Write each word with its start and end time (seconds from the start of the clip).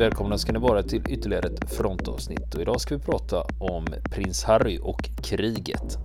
Välkomna 0.00 0.38
ska 0.38 0.52
ni 0.52 0.58
vara 0.58 0.82
till 0.82 1.02
ytterligare 1.08 1.48
ett 1.48 1.72
frontavsnitt 1.72 2.54
och 2.54 2.60
idag 2.60 2.80
ska 2.80 2.96
vi 2.96 3.02
prata 3.02 3.44
om 3.58 3.86
prins 4.10 4.44
Harry 4.44 4.78
och 4.82 5.10
kriget. 5.22 5.98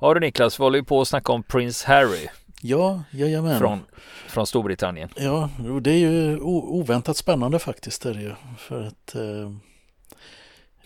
Ja 0.00 0.14
du 0.14 0.20
Niklas, 0.20 0.60
vi 0.60 0.64
håller 0.64 0.78
ju 0.78 0.84
på 0.84 1.00
att 1.00 1.08
snacka 1.08 1.32
om 1.32 1.42
prins 1.42 1.84
Harry. 1.84 2.28
Ja, 2.60 3.02
jajamän. 3.10 3.58
Från, 3.58 3.80
från 4.28 4.46
Storbritannien. 4.46 5.08
Ja, 5.16 5.48
det 5.80 5.90
är 5.90 5.98
ju 5.98 6.40
oväntat 6.40 7.16
spännande 7.16 7.58
faktiskt. 7.58 8.06
Är 8.06 8.14
det 8.14 8.20
ju, 8.20 8.32
för 8.58 8.82
att 8.82 9.14
eh, 9.14 9.52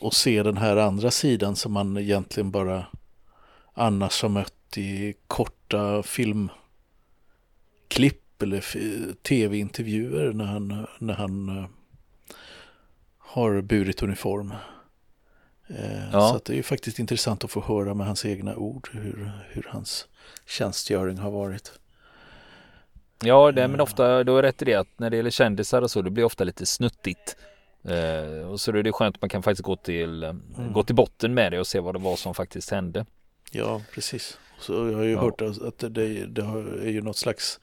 och 0.01 0.15
se 0.15 0.43
den 0.43 0.57
här 0.57 0.77
andra 0.77 1.11
sidan 1.11 1.57
som 1.57 1.73
man 1.73 1.97
egentligen 1.97 2.51
bara 2.51 2.87
annars 3.77 4.23
har 4.23 4.29
mött 4.29 4.77
i 4.77 5.15
korta 5.27 6.03
filmklipp 6.03 6.53
eller 8.43 8.61
tv-intervjuer 9.23 10.33
när 10.33 10.45
han, 10.45 10.87
när 10.99 11.15
han 11.15 11.49
uh, 11.49 11.67
har 13.19 13.61
burit 13.61 14.03
uniform. 14.03 14.55
Uh, 15.71 16.11
ja. 16.13 16.29
Så 16.29 16.41
det 16.45 16.53
är 16.53 16.57
ju 16.57 16.63
faktiskt 16.63 16.99
intressant 16.99 17.45
att 17.45 17.51
få 17.51 17.61
höra 17.61 17.95
med 17.95 18.07
hans 18.07 18.25
egna 18.25 18.57
ord 18.57 18.89
hur, 18.93 19.31
hur 19.49 19.67
hans 19.69 20.09
tjänstgöring 20.47 21.19
har 21.19 21.31
varit. 21.31 21.73
Ja, 23.25 23.53
det, 23.53 23.69
men 23.69 23.81
ofta, 23.81 24.25
då 24.25 24.39
är 24.39 24.43
rätt 24.43 24.63
i 24.63 24.65
det 24.65 24.75
att 24.75 24.89
när 24.97 25.11
det 25.11 25.17
gäller 25.17 25.31
kändisar 25.31 25.83
och 25.83 25.91
så, 25.91 26.03
det 26.03 26.11
blir 26.11 26.25
ofta 26.25 26.45
lite 26.45 26.67
snuttigt. 26.67 27.37
Eh, 27.83 28.49
och 28.49 28.61
så 28.61 28.73
är 28.73 28.83
det 28.83 28.93
skönt 28.93 29.17
att 29.17 29.23
man 29.23 29.29
kan 29.29 29.43
faktiskt 29.43 29.65
gå 29.65 29.77
till, 29.77 30.25
mm. 30.25 30.73
gå 30.73 30.83
till 30.83 30.95
botten 30.95 31.35
med 31.35 31.53
det 31.53 31.61
och 31.61 31.67
se 31.67 31.81
vad 31.81 31.95
det 31.95 31.99
var 31.99 32.17
som 32.17 32.35
faktiskt 32.35 32.71
hände. 32.71 33.07
Ja, 33.51 33.83
precis. 33.93 34.39
Så 34.59 34.73
jag 34.73 34.97
har 34.97 35.05
ju 35.05 35.13
ja. 35.13 35.21
hört 35.21 35.41
att 35.43 35.79
det, 35.79 35.89
det 36.27 36.43
är 36.83 36.91
ju 36.91 37.03
något 37.03 37.17
slags 37.17 37.61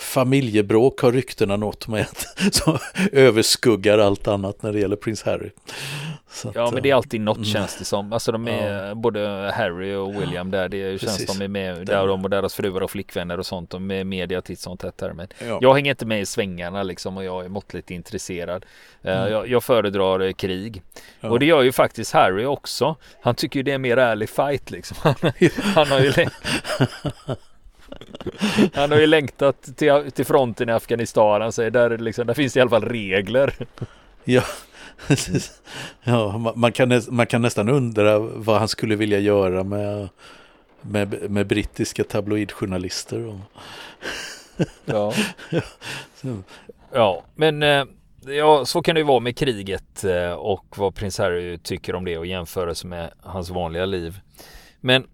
familjebråk 0.00 1.00
har 1.00 1.12
ryktena 1.12 1.56
nått 1.56 1.88
med 1.88 2.06
som 2.52 2.78
överskuggar 3.12 3.98
allt 3.98 4.28
annat 4.28 4.62
när 4.62 4.72
det 4.72 4.80
gäller 4.80 4.96
prins 4.96 5.22
Harry. 5.22 5.50
Att, 6.44 6.54
ja 6.54 6.70
men 6.70 6.82
det 6.82 6.90
är 6.90 6.94
alltid 6.94 7.20
något 7.20 7.36
mm. 7.36 7.48
känns 7.48 7.78
det 7.78 7.84
som. 7.84 8.12
Alltså 8.12 8.32
de 8.32 8.48
är 8.48 8.88
ja. 8.88 8.94
både 8.94 9.52
Harry 9.54 9.94
och 9.94 10.22
William 10.22 10.50
där. 10.50 10.68
Det 10.68 10.92
Precis. 10.92 11.16
känns 11.16 11.38
de 11.38 11.44
är 11.44 11.48
med 11.48 11.86
där 11.86 12.06
de 12.06 12.24
och 12.24 12.30
deras 12.30 12.54
fruar 12.54 12.80
och 12.80 12.90
flickvänner 12.90 13.38
och 13.38 13.46
sånt. 13.46 13.70
De 13.70 13.90
är 13.90 13.94
med 13.94 14.06
media 14.06 14.42
titt 14.42 14.60
som 14.60 14.76
tätt 14.76 15.00
här. 15.00 15.12
Men 15.12 15.28
ja. 15.38 15.58
jag 15.62 15.74
hänger 15.74 15.90
inte 15.90 16.06
med 16.06 16.20
i 16.20 16.26
svängarna 16.26 16.82
liksom 16.82 17.16
och 17.16 17.24
jag 17.24 17.44
är 17.44 17.48
måttligt 17.48 17.90
intresserad. 17.90 18.66
Eh, 19.02 19.18
mm. 19.18 19.32
Jag, 19.32 19.48
jag, 19.48 19.64
föredrar 19.64 20.20
eh, 20.20 20.32
krig. 20.32 20.82
Ja. 21.20 21.30
Och 21.30 21.38
det 21.38 21.46
gör 21.46 21.62
ju 21.62 21.72
faktiskt 21.72 22.12
Harry 22.12 22.44
också. 22.44 22.96
Han 23.20 23.34
tycker 23.34 23.58
ju 23.58 23.62
det 23.62 23.72
är 23.72 23.78
mer 23.78 23.96
ärlig 23.96 24.28
fight 24.28 24.70
liksom. 24.70 24.96
Han, 25.74 25.86
har 25.86 26.00
ju 26.00 26.12
Han 28.74 28.90
har 28.90 28.98
ju 28.98 29.06
längtat 29.06 29.76
till, 29.76 30.10
till 30.14 30.24
fronten 30.26 30.68
i 30.68 30.72
Afghanistan. 30.72 31.40
Han 31.40 31.52
säger 31.52 31.70
där, 31.70 31.98
liksom, 31.98 32.26
där 32.26 32.34
finns 32.34 32.52
det 32.52 32.58
i 32.58 32.60
alla 32.60 32.70
fall 32.70 32.84
regler. 32.84 33.54
Ja, 34.24 34.42
ja 36.02 36.52
man, 36.56 36.72
kan, 36.72 37.02
man 37.08 37.26
kan 37.26 37.42
nästan 37.42 37.68
undra 37.68 38.18
vad 38.18 38.58
han 38.58 38.68
skulle 38.68 38.96
vilja 38.96 39.18
göra 39.18 39.64
med, 39.64 40.08
med, 40.80 41.30
med 41.30 41.46
brittiska 41.46 42.04
tabloidjournalister. 42.04 43.40
Ja. 44.84 45.12
ja, 46.92 47.22
men 47.34 47.62
eh, 47.62 47.84
ja, 48.26 48.64
så 48.64 48.82
kan 48.82 48.94
det 48.94 48.98
ju 48.98 49.06
vara 49.06 49.20
med 49.20 49.36
kriget 49.36 50.04
eh, 50.04 50.32
och 50.32 50.74
vad 50.76 50.94
prins 50.94 51.18
Harry 51.18 51.58
tycker 51.58 51.94
om 51.94 52.04
det 52.04 52.18
och 52.18 52.26
jämförelse 52.26 52.86
med 52.86 53.10
hans 53.22 53.50
vanliga 53.50 53.86
liv. 53.86 54.20
Men 54.80 55.06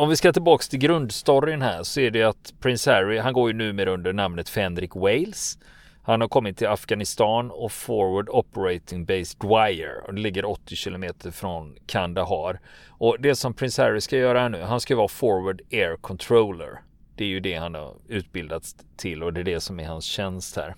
om 0.00 0.08
vi 0.08 0.16
ska 0.16 0.32
tillbaks 0.32 0.68
till 0.68 0.78
grundstoryn 0.78 1.62
här 1.62 1.82
så 1.82 2.00
är 2.00 2.10
det 2.10 2.22
att 2.22 2.54
prins 2.60 2.86
Harry, 2.86 3.18
han 3.18 3.32
går 3.32 3.50
ju 3.50 3.56
numera 3.56 3.90
under 3.90 4.12
namnet 4.12 4.48
Fenrik 4.48 4.94
Wales. 4.94 5.58
Han 6.02 6.20
har 6.20 6.28
kommit 6.28 6.58
till 6.58 6.66
Afghanistan 6.66 7.50
och 7.50 7.72
Forward 7.72 8.28
Operating 8.28 9.04
Base 9.04 9.36
Dwyer 9.40 10.06
och 10.06 10.14
det 10.14 10.20
ligger 10.20 10.44
80 10.44 10.76
kilometer 10.76 11.30
från 11.30 11.76
Kandahar. 11.86 12.60
Och 12.88 13.16
det 13.20 13.34
som 13.34 13.54
prins 13.54 13.78
Harry 13.78 14.00
ska 14.00 14.16
göra 14.16 14.48
nu, 14.48 14.62
han 14.62 14.80
ska 14.80 14.96
vara 14.96 15.08
Forward 15.08 15.62
Air 15.72 15.96
Controller. 15.96 16.80
Det 17.16 17.24
är 17.24 17.28
ju 17.28 17.40
det 17.40 17.54
han 17.54 17.74
har 17.74 17.94
utbildats 18.08 18.76
till 18.96 19.22
och 19.22 19.32
det 19.32 19.40
är 19.40 19.44
det 19.44 19.60
som 19.60 19.80
är 19.80 19.86
hans 19.86 20.04
tjänst 20.04 20.56
här. 20.56 20.74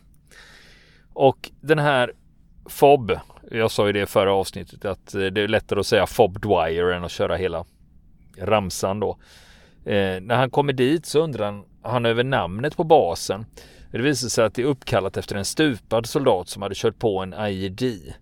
Och 1.12 1.50
den 1.60 1.78
här 1.78 2.12
FOB, 2.68 3.12
jag 3.50 3.70
sa 3.70 3.86
ju 3.86 3.92
det 3.92 4.02
i 4.02 4.06
förra 4.06 4.34
avsnittet 4.34 4.84
att 4.84 5.14
eh, 5.14 5.20
det 5.20 5.40
är 5.40 5.48
lättare 5.48 5.80
att 5.80 5.86
säga 5.86 6.06
FOB 6.06 6.40
Dwyer 6.40 6.92
än 6.92 7.04
att 7.04 7.12
köra 7.12 7.36
hela 7.36 7.64
ramsan 8.38 9.00
då. 9.00 9.10
Eh, 9.84 10.20
när 10.20 10.34
han 10.34 10.50
kommer 10.50 10.72
dit 10.72 11.06
så 11.06 11.20
undrar 11.20 11.44
han, 11.44 11.64
han 11.82 12.06
över 12.06 12.24
namnet 12.24 12.76
på 12.76 12.84
basen. 12.84 13.46
Det 13.90 14.02
visar 14.02 14.28
sig 14.28 14.44
att 14.44 14.54
det 14.54 14.62
är 14.62 14.66
uppkallat 14.66 15.16
efter 15.16 15.36
en 15.36 15.44
stupad 15.44 16.06
soldat 16.06 16.48
som 16.48 16.62
hade 16.62 16.74
kört 16.74 16.98
på 16.98 17.18
en 17.18 17.34
IED. 17.38 18.14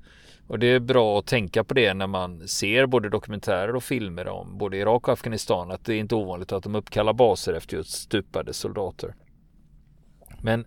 Och 0.47 0.59
det 0.59 0.67
är 0.67 0.81
bra 0.81 1.19
att 1.19 1.27
tänka 1.27 1.65
på 1.65 1.75
det 1.75 1.95
när 1.95 2.07
man 2.07 2.49
ser 2.49 2.87
både 2.87 3.09
dokumentärer 3.09 3.77
och 3.77 3.85
filmer 3.85 4.29
om 4.29 4.59
både 4.59 4.77
Irak 4.77 5.09
och 5.09 5.13
Afghanistan 5.13 5.71
att 5.71 5.85
det 5.85 5.95
är 5.95 5.99
inte 5.99 6.15
ovanligt 6.15 6.53
att 6.53 6.63
de 6.63 6.75
uppkallar 6.75 7.13
baser 7.13 7.53
efter 7.53 7.77
just 7.77 7.93
stupade 7.93 8.53
soldater. 8.53 9.15
Men 10.43 10.65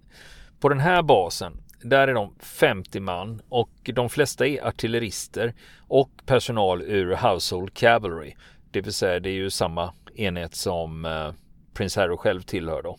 på 0.59 0.69
den 0.69 0.79
här 0.79 1.01
basen, 1.01 1.63
där 1.81 2.07
är 2.07 2.13
de 2.13 2.35
50 2.39 2.99
man 2.99 3.41
och 3.49 3.71
de 3.83 4.09
flesta 4.09 4.47
är 4.47 4.67
artillerister 4.67 5.53
och 5.87 6.09
personal 6.25 6.81
ur 6.81 7.15
Household 7.15 7.73
Cavalry. 7.73 8.33
Det 8.73 8.81
vill 8.81 8.93
säga 8.93 9.19
det 9.19 9.29
är 9.29 9.33
ju 9.33 9.49
samma 9.49 9.93
enhet 10.15 10.55
som 10.55 11.05
eh, 11.05 11.31
prins 11.73 11.95
Harry 11.95 12.17
själv 12.17 12.41
tillhör 12.41 12.81
då. 12.81 12.97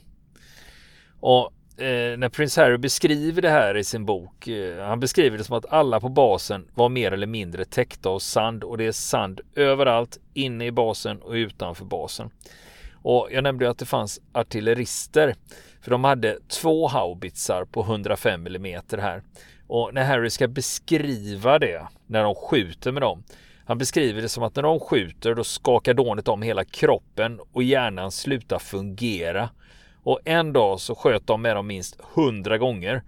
Och 1.20 1.52
eh, 1.82 2.18
när 2.18 2.28
prins 2.28 2.56
Harry 2.56 2.78
beskriver 2.78 3.42
det 3.42 3.50
här 3.50 3.76
i 3.76 3.84
sin 3.84 4.04
bok, 4.06 4.48
eh, 4.48 4.86
han 4.86 5.00
beskriver 5.00 5.38
det 5.38 5.44
som 5.44 5.56
att 5.56 5.72
alla 5.72 6.00
på 6.00 6.08
basen 6.08 6.68
var 6.74 6.88
mer 6.88 7.12
eller 7.12 7.26
mindre 7.26 7.64
täckta 7.64 8.08
av 8.08 8.18
sand 8.18 8.64
och 8.64 8.78
det 8.78 8.86
är 8.86 8.92
sand 8.92 9.40
överallt, 9.54 10.18
inne 10.34 10.66
i 10.66 10.72
basen 10.72 11.22
och 11.22 11.32
utanför 11.32 11.84
basen. 11.84 12.30
Och 12.92 13.28
jag 13.32 13.44
nämnde 13.44 13.70
att 13.70 13.78
det 13.78 13.86
fanns 13.86 14.20
artillerister, 14.32 15.34
för 15.80 15.90
de 15.90 16.04
hade 16.04 16.38
två 16.48 16.88
haubitsar 16.88 17.64
på 17.64 17.80
105 17.80 18.46
mm 18.46 18.80
här. 18.90 19.22
Och 19.66 19.94
när 19.94 20.04
Harry 20.04 20.30
ska 20.30 20.48
beskriva 20.48 21.58
det, 21.58 21.88
när 22.06 22.22
de 22.22 22.34
skjuter 22.34 22.92
med 22.92 23.02
dem, 23.02 23.24
han 23.66 23.78
beskriver 23.78 24.22
det 24.22 24.28
som 24.28 24.42
att 24.42 24.56
när 24.56 24.62
de 24.62 24.80
skjuter 24.80 25.34
då 25.34 25.44
skakar 25.44 25.94
dånet 25.94 26.28
om 26.28 26.42
hela 26.42 26.64
kroppen 26.64 27.40
och 27.52 27.62
hjärnan 27.62 28.12
slutar 28.12 28.58
fungera. 28.58 29.50
Och 30.02 30.20
en 30.24 30.52
dag 30.52 30.80
så 30.80 30.94
sköt 30.94 31.26
de 31.26 31.42
med 31.42 31.56
dem 31.56 31.66
minst 31.66 32.00
hundra 32.14 32.58
gånger. 32.58 33.02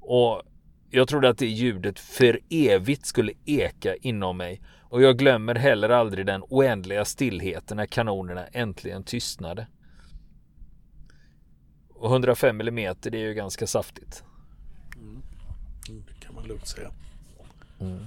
Och 0.00 0.42
jag 0.90 1.08
trodde 1.08 1.28
att 1.28 1.38
det 1.38 1.46
ljudet 1.46 1.98
för 1.98 2.40
evigt 2.50 3.06
skulle 3.06 3.32
eka 3.44 3.94
inom 3.94 4.36
mig. 4.36 4.60
Och 4.82 5.02
jag 5.02 5.18
glömmer 5.18 5.54
heller 5.54 5.88
aldrig 5.88 6.26
den 6.26 6.42
oändliga 6.48 7.04
stillheten 7.04 7.76
när 7.76 7.86
kanonerna 7.86 8.46
äntligen 8.46 9.04
tystnade. 9.04 9.66
Och 11.88 12.10
105 12.10 12.60
mm 12.60 12.94
det 13.02 13.18
är 13.18 13.28
ju 13.28 13.34
ganska 13.34 13.66
saftigt. 13.66 14.24
Mm. 14.96 15.22
Det 15.88 16.26
kan 16.26 16.34
man 16.34 16.44
lugnt 16.44 16.66
säga. 16.66 16.90
Mm. 17.80 18.04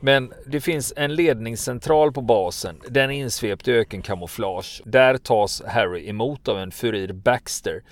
Men 0.00 0.32
det 0.46 0.60
finns 0.60 0.92
en 0.96 1.14
ledningscentral 1.14 2.12
på 2.12 2.20
basen. 2.20 2.80
Den 2.88 3.10
är 3.10 3.14
insvept 3.14 3.68
i 3.68 3.72
ökenkamouflage. 3.72 4.82
Där 4.84 5.16
tas 5.16 5.62
Harry 5.66 6.08
emot 6.08 6.48
av 6.48 6.58
en 6.58 6.70
furir 6.70 7.12
Baxter. 7.12 7.82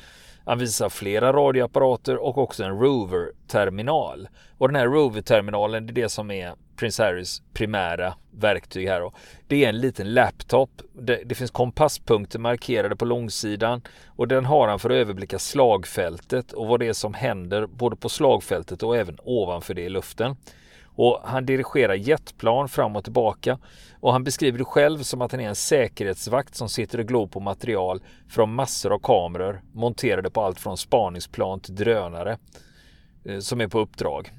Han 0.44 0.58
visar 0.58 0.88
flera 0.88 1.32
radioapparater 1.32 2.17
och 2.17 2.38
också 2.38 2.64
en 2.64 2.79
Rover-terminal. 2.79 4.29
Och 4.58 4.69
den 4.69 4.76
här 4.76 4.87
Rover-terminalen, 4.87 5.87
det 5.87 5.91
är 5.91 6.03
det 6.03 6.08
som 6.08 6.31
är 6.31 6.55
Prince 6.76 7.05
Harrys 7.05 7.43
primära 7.53 8.14
verktyg 8.31 8.88
här. 8.88 9.12
Det 9.47 9.64
är 9.64 9.69
en 9.69 9.79
liten 9.79 10.14
laptop. 10.14 10.70
Det, 10.93 11.23
det, 11.25 11.35
finns 11.35 11.50
kompasspunkter 11.50 12.38
markerade 12.38 12.97
på 12.97 13.05
långsidan 13.05 13.82
och 14.06 14.29
den 14.29 14.44
har 14.44 14.69
han 14.69 14.79
för 14.79 14.91
att 14.91 14.97
överblicka 14.97 15.38
slagfältet 15.38 16.52
och 16.52 16.67
vad 16.67 16.81
det 16.81 16.87
är 16.87 16.93
som 16.93 17.14
händer 17.14 17.67
både 17.67 17.97
på 17.97 18.09
slagfältet 18.09 18.82
och 18.82 18.97
även 18.97 19.19
ovanför 19.25 19.75
det 19.75 19.82
i 19.82 19.88
luften. 19.88 20.37
Och 20.96 21.20
han 21.25 21.46
dirigerar 21.46 21.94
jetplan 21.94 22.69
fram 22.69 22.96
och 22.96 23.04
tillbaka. 23.04 23.58
Och 24.00 24.12
han 24.12 24.25
beskriver 24.25 24.58
det 24.58 24.64
själv 24.64 24.98
som 24.98 25.22
att 25.22 25.32
han 25.32 25.40
är 25.40 25.48
en 25.48 25.54
säkerhetsvakt 25.54 26.54
som 26.54 26.69
sitter 26.69 26.98
och 26.98 27.06
glor 27.06 27.26
på 27.26 27.40
material 27.40 28.02
från 28.28 28.54
massor 28.54 28.93
av 28.93 28.98
kameror 28.98 29.62
monterade 29.72 30.31
på 30.31 30.43
allt 30.43 30.60
från 30.60 30.76
spaningsplan 30.76 31.60
till 31.60 31.75
drönare 31.75 32.38
eh, 33.25 33.38
som 33.38 33.60
är 33.60 33.69
på 33.69 33.78
uppdrag. 33.78 34.32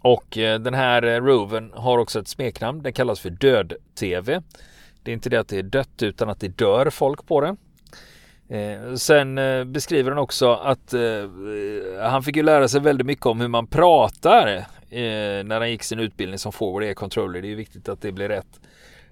Och 0.00 0.38
eh, 0.38 0.60
den 0.60 0.74
här 0.74 1.02
Roven 1.02 1.26
rovern 1.26 1.72
har 1.74 1.98
också 1.98 2.20
ett 2.20 2.28
smeknamn. 2.28 2.82
Den 2.82 2.92
kallas 2.92 3.20
för 3.20 3.30
Död-TV. 3.30 4.42
Det 5.02 5.10
är 5.10 5.12
inte 5.12 5.30
det 5.30 5.36
att 5.36 5.48
det 5.48 5.58
är 5.58 5.62
dött 5.62 6.02
utan 6.02 6.28
att 6.28 6.40
det 6.40 6.48
dör 6.48 6.90
folk 6.90 7.26
på 7.26 7.40
den. 7.40 7.56
Eh, 8.52 8.94
sen 8.94 9.38
eh, 9.38 9.64
beskriver 9.64 10.10
han 10.10 10.18
också 10.18 10.52
att 10.52 10.94
eh, 10.94 11.00
han 12.00 12.22
fick 12.22 12.36
ju 12.36 12.42
lära 12.42 12.68
sig 12.68 12.80
väldigt 12.80 13.06
mycket 13.06 13.26
om 13.26 13.40
hur 13.40 13.48
man 13.48 13.66
pratar 13.66 14.46
eh, 14.90 15.44
när 15.44 15.60
han 15.60 15.70
gick 15.70 15.82
sin 15.82 15.98
utbildning 15.98 16.38
som 16.38 16.52
forward 16.52 16.82
air 16.82 16.94
controller. 16.94 17.42
Det 17.42 17.46
är 17.46 17.50
ju 17.50 17.54
viktigt 17.54 17.88
att 17.88 18.00
det 18.00 18.12
blir 18.12 18.28
rätt. 18.28 18.60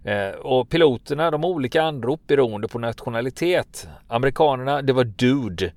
Eh, 0.04 0.40
och 0.40 0.68
piloterna 0.68 1.30
de 1.30 1.42
har 1.42 1.50
olika 1.50 1.82
anrop 1.82 2.26
beroende 2.26 2.68
på 2.68 2.78
nationalitet. 2.78 3.88
Amerikanerna 4.08 4.82
det 4.82 4.92
var 4.92 5.04
Dude 5.04 5.72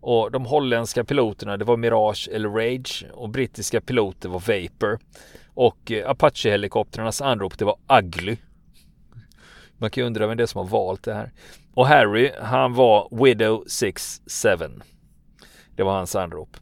och 0.00 0.30
de 0.30 0.44
holländska 0.44 1.04
piloterna 1.04 1.56
det 1.56 1.64
var 1.64 1.76
Mirage 1.76 2.28
eller 2.32 2.48
Rage 2.48 3.06
och 3.12 3.28
brittiska 3.28 3.80
piloter 3.80 4.28
var 4.28 4.40
Vapor. 4.40 4.98
Och 5.54 5.92
eh, 5.92 6.10
Apache-helikoptrarnas 6.10 7.24
anrop 7.24 7.58
det 7.58 7.64
var 7.64 7.76
Ugly. 7.98 8.36
Man 9.82 9.90
kan 9.90 10.02
ju 10.02 10.06
undra 10.06 10.26
vem 10.26 10.36
det 10.36 10.42
är 10.42 10.46
som 10.46 10.58
har 10.58 10.68
valt 10.68 11.02
det 11.02 11.14
här. 11.14 11.32
Och 11.74 11.86
Harry 11.86 12.30
han 12.40 12.74
var 12.74 13.24
Widow 13.24 13.64
67. 13.66 14.56
Det 15.76 15.82
var 15.82 15.92
hans 15.92 16.16
anrop. 16.16 16.56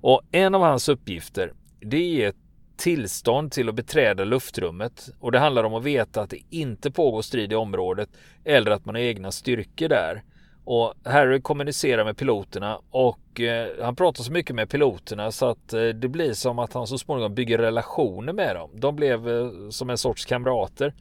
Och 0.00 0.22
en 0.32 0.54
av 0.54 0.60
hans 0.60 0.88
uppgifter 0.88 1.52
det 1.80 2.22
är 2.22 2.28
ett 2.28 2.36
tillstånd 2.76 3.52
till 3.52 3.68
att 3.68 3.74
beträda 3.74 4.24
luftrummet 4.24 5.08
och 5.20 5.32
det 5.32 5.38
handlar 5.38 5.64
om 5.64 5.74
att 5.74 5.84
veta 5.84 6.22
att 6.22 6.30
det 6.30 6.40
inte 6.50 6.90
pågår 6.90 7.22
strid 7.22 7.52
i 7.52 7.54
området 7.54 8.08
eller 8.44 8.70
att 8.70 8.84
man 8.84 8.94
har 8.94 9.02
egna 9.02 9.32
styrkor 9.32 9.88
där. 9.88 10.22
Och 10.64 10.94
Harry 11.04 11.40
kommunicerar 11.40 12.04
med 12.04 12.16
piloterna 12.16 12.80
och 12.90 13.40
eh, 13.40 13.68
han 13.82 13.96
pratar 13.96 14.24
så 14.24 14.32
mycket 14.32 14.56
med 14.56 14.70
piloterna 14.70 15.32
så 15.32 15.46
att 15.46 15.72
eh, 15.72 15.82
det 15.82 16.08
blir 16.08 16.32
som 16.32 16.58
att 16.58 16.72
han 16.72 16.86
så 16.86 16.98
småningom 16.98 17.34
bygger 17.34 17.58
relationer 17.58 18.32
med 18.32 18.56
dem. 18.56 18.70
De 18.74 18.96
blev 18.96 19.28
eh, 19.28 19.50
som 19.70 19.90
en 19.90 19.98
sorts 19.98 20.24
kamrater. 20.24 20.94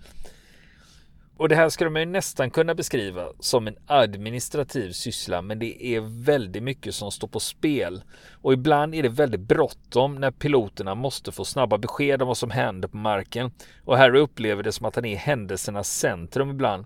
Och 1.37 1.49
det 1.49 1.55
här 1.55 1.69
skulle 1.69 1.89
man 1.89 2.01
ju 2.01 2.05
nästan 2.05 2.51
kunna 2.51 2.75
beskriva 2.75 3.27
som 3.39 3.67
en 3.67 3.77
administrativ 3.87 4.91
syssla, 4.91 5.41
men 5.41 5.59
det 5.59 5.85
är 5.85 6.23
väldigt 6.23 6.63
mycket 6.63 6.95
som 6.95 7.11
står 7.11 7.27
på 7.27 7.39
spel. 7.39 8.03
Och 8.41 8.53
ibland 8.53 8.95
är 8.95 9.03
det 9.03 9.09
väldigt 9.09 9.41
bråttom 9.41 10.15
när 10.15 10.31
piloterna 10.31 10.95
måste 10.95 11.31
få 11.31 11.45
snabba 11.45 11.77
besked 11.77 12.21
om 12.21 12.27
vad 12.27 12.37
som 12.37 12.51
händer 12.51 12.87
på 12.87 12.97
marken. 12.97 13.51
Och 13.85 13.97
Harry 13.97 14.19
upplever 14.19 14.63
det 14.63 14.71
som 14.71 14.85
att 14.85 14.95
han 14.95 15.05
är 15.05 15.11
i 15.11 15.15
händelsernas 15.15 15.89
centrum 15.89 16.49
ibland. 16.49 16.85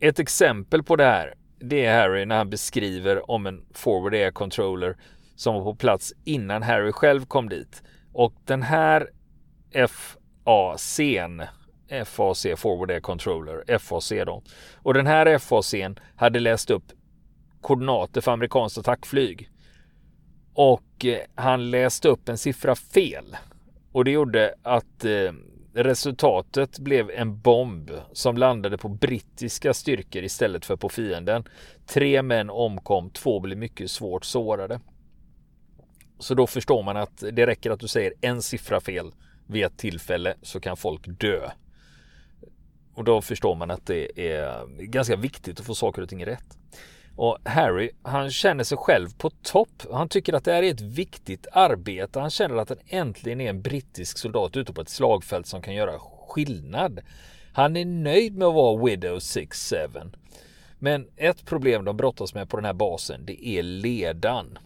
Ett 0.00 0.18
exempel 0.18 0.82
på 0.82 0.96
det 0.96 1.04
här, 1.04 1.34
det 1.60 1.84
är 1.84 2.00
Harry 2.00 2.24
när 2.24 2.36
han 2.36 2.50
beskriver 2.50 3.30
om 3.30 3.46
en 3.46 3.64
forward 3.74 4.14
air 4.14 4.30
controller 4.30 4.96
som 5.36 5.54
var 5.54 5.62
på 5.64 5.74
plats 5.74 6.12
innan 6.24 6.62
Harry 6.62 6.92
själv 6.92 7.26
kom 7.26 7.48
dit. 7.48 7.82
Och 8.12 8.34
den 8.44 8.62
här 8.62 9.10
FAC'n 9.72 11.46
FAC 12.04 12.46
Forward 12.56 12.90
Air 12.90 13.00
Controller, 13.00 13.78
FAC 13.78 14.12
då. 14.26 14.42
Och 14.74 14.94
den 14.94 15.06
här 15.06 15.26
FAC'n 15.38 15.98
hade 16.16 16.40
läst 16.40 16.70
upp 16.70 16.92
koordinater 17.60 18.20
för 18.20 18.32
amerikanskt 18.32 18.78
attackflyg. 18.78 19.50
Och 20.54 21.04
eh, 21.04 21.18
han 21.34 21.70
läste 21.70 22.08
upp 22.08 22.28
en 22.28 22.38
siffra 22.38 22.74
fel. 22.74 23.36
Och 23.92 24.04
det 24.04 24.10
gjorde 24.10 24.54
att 24.62 25.04
eh, 25.04 25.32
resultatet 25.74 26.78
blev 26.78 27.10
en 27.10 27.40
bomb 27.40 27.90
som 28.12 28.36
landade 28.36 28.78
på 28.78 28.88
brittiska 28.88 29.74
styrkor 29.74 30.22
istället 30.22 30.64
för 30.64 30.76
på 30.76 30.88
fienden. 30.88 31.44
Tre 31.86 32.22
män 32.22 32.50
omkom, 32.50 33.10
två 33.10 33.40
blev 33.40 33.58
mycket 33.58 33.90
svårt 33.90 34.24
sårade. 34.24 34.80
Så 36.18 36.34
då 36.34 36.46
förstår 36.46 36.82
man 36.82 36.96
att 36.96 37.24
det 37.32 37.46
räcker 37.46 37.70
att 37.70 37.80
du 37.80 37.88
säger 37.88 38.12
en 38.20 38.42
siffra 38.42 38.80
fel 38.80 39.12
vid 39.46 39.64
ett 39.64 39.78
tillfälle 39.78 40.34
så 40.42 40.60
kan 40.60 40.76
folk 40.76 41.02
dö. 41.06 41.50
Och 42.94 43.04
då 43.04 43.22
förstår 43.22 43.54
man 43.54 43.70
att 43.70 43.86
det 43.86 44.28
är 44.30 44.66
ganska 44.66 45.16
viktigt 45.16 45.60
att 45.60 45.66
få 45.66 45.74
saker 45.74 46.02
och 46.02 46.08
ting 46.08 46.26
rätt. 46.26 46.58
Och 47.16 47.38
Harry, 47.44 47.90
han 48.02 48.30
känner 48.30 48.64
sig 48.64 48.78
själv 48.78 49.08
på 49.18 49.30
topp. 49.30 49.82
Han 49.92 50.08
tycker 50.08 50.32
att 50.32 50.44
det 50.44 50.52
här 50.52 50.62
är 50.62 50.70
ett 50.70 50.80
viktigt 50.80 51.46
arbete. 51.52 52.20
Han 52.20 52.30
känner 52.30 52.56
att 52.56 52.68
han 52.68 52.78
äntligen 52.86 53.40
är 53.40 53.50
en 53.50 53.62
brittisk 53.62 54.18
soldat 54.18 54.56
ute 54.56 54.72
på 54.72 54.80
ett 54.80 54.88
slagfält 54.88 55.46
som 55.46 55.62
kan 55.62 55.74
göra 55.74 55.98
skillnad. 56.28 57.00
Han 57.52 57.76
är 57.76 57.84
nöjd 57.84 58.36
med 58.36 58.48
att 58.48 58.54
vara 58.54 58.84
Widow 58.84 59.18
6-7. 59.18 60.12
Men 60.78 61.06
ett 61.16 61.44
problem 61.44 61.84
de 61.84 61.96
brottas 61.96 62.34
med 62.34 62.48
på 62.48 62.56
den 62.56 62.64
här 62.64 62.72
basen, 62.72 63.26
det 63.26 63.48
är 63.48 63.62
ledan. 63.62 64.58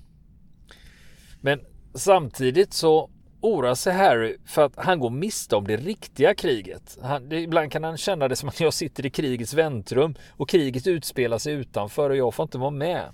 Men 1.40 1.60
samtidigt 1.94 2.74
så 2.74 3.10
oroar 3.40 3.74
sig 3.74 3.92
Harry 3.92 4.36
för 4.46 4.64
att 4.64 4.72
han 4.76 4.98
går 4.98 5.10
miste 5.10 5.56
om 5.56 5.66
det 5.66 5.76
riktiga 5.76 6.34
kriget. 6.34 6.98
Han, 7.02 7.32
ibland 7.32 7.72
kan 7.72 7.84
han 7.84 7.96
känna 7.96 8.28
det 8.28 8.36
som 8.36 8.48
att 8.48 8.60
jag 8.60 8.74
sitter 8.74 9.06
i 9.06 9.10
krigets 9.10 9.54
väntrum 9.54 10.14
och 10.30 10.48
kriget 10.48 10.86
utspelar 10.86 11.38
sig 11.38 11.52
utanför 11.52 12.10
och 12.10 12.16
jag 12.16 12.34
får 12.34 12.42
inte 12.42 12.58
vara 12.58 12.70
med. 12.70 13.04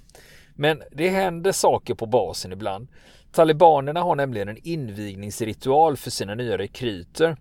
Men 0.55 0.83
det 0.93 1.09
händer 1.09 1.53
saker 1.53 1.95
på 1.95 2.07
basen 2.07 2.53
ibland. 2.53 2.89
Talibanerna 3.33 4.03
har 4.03 4.17
nämligen 4.17 4.49
en 4.49 4.59
invigningsritual 4.63 5.97
för 5.97 6.11
sina 6.11 6.35
nya 6.35 6.59
rekryter. 6.59 7.37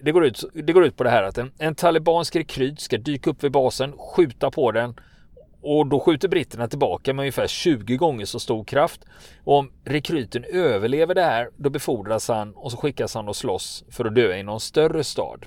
Det 0.00 0.12
går 0.12 0.26
ut, 0.26 0.44
det 0.54 0.72
går 0.72 0.84
ut 0.84 0.96
på 0.96 1.04
det 1.04 1.10
här 1.10 1.22
att 1.22 1.38
en, 1.38 1.52
en 1.58 1.74
talibansk 1.74 2.36
rekryt 2.36 2.80
ska 2.80 2.98
dyka 2.98 3.30
upp 3.30 3.44
vid 3.44 3.52
basen, 3.52 3.92
skjuta 3.98 4.50
på 4.50 4.72
den 4.72 4.94
och 5.60 5.86
då 5.86 6.00
skjuter 6.00 6.28
britterna 6.28 6.68
tillbaka 6.68 7.14
med 7.14 7.22
ungefär 7.22 7.46
20 7.46 7.96
gånger 7.96 8.24
så 8.24 8.40
stor 8.40 8.64
kraft. 8.64 9.04
Och 9.44 9.58
om 9.58 9.72
rekryten 9.84 10.44
överlever 10.44 11.14
det 11.14 11.22
här, 11.22 11.50
då 11.56 11.70
befordras 11.70 12.28
han 12.28 12.54
och 12.54 12.70
så 12.70 12.76
skickas 12.76 13.14
han 13.14 13.28
och 13.28 13.36
slåss 13.36 13.84
för 13.90 14.04
att 14.04 14.14
dö 14.14 14.36
i 14.36 14.42
någon 14.42 14.60
större 14.60 15.04
stad. 15.04 15.46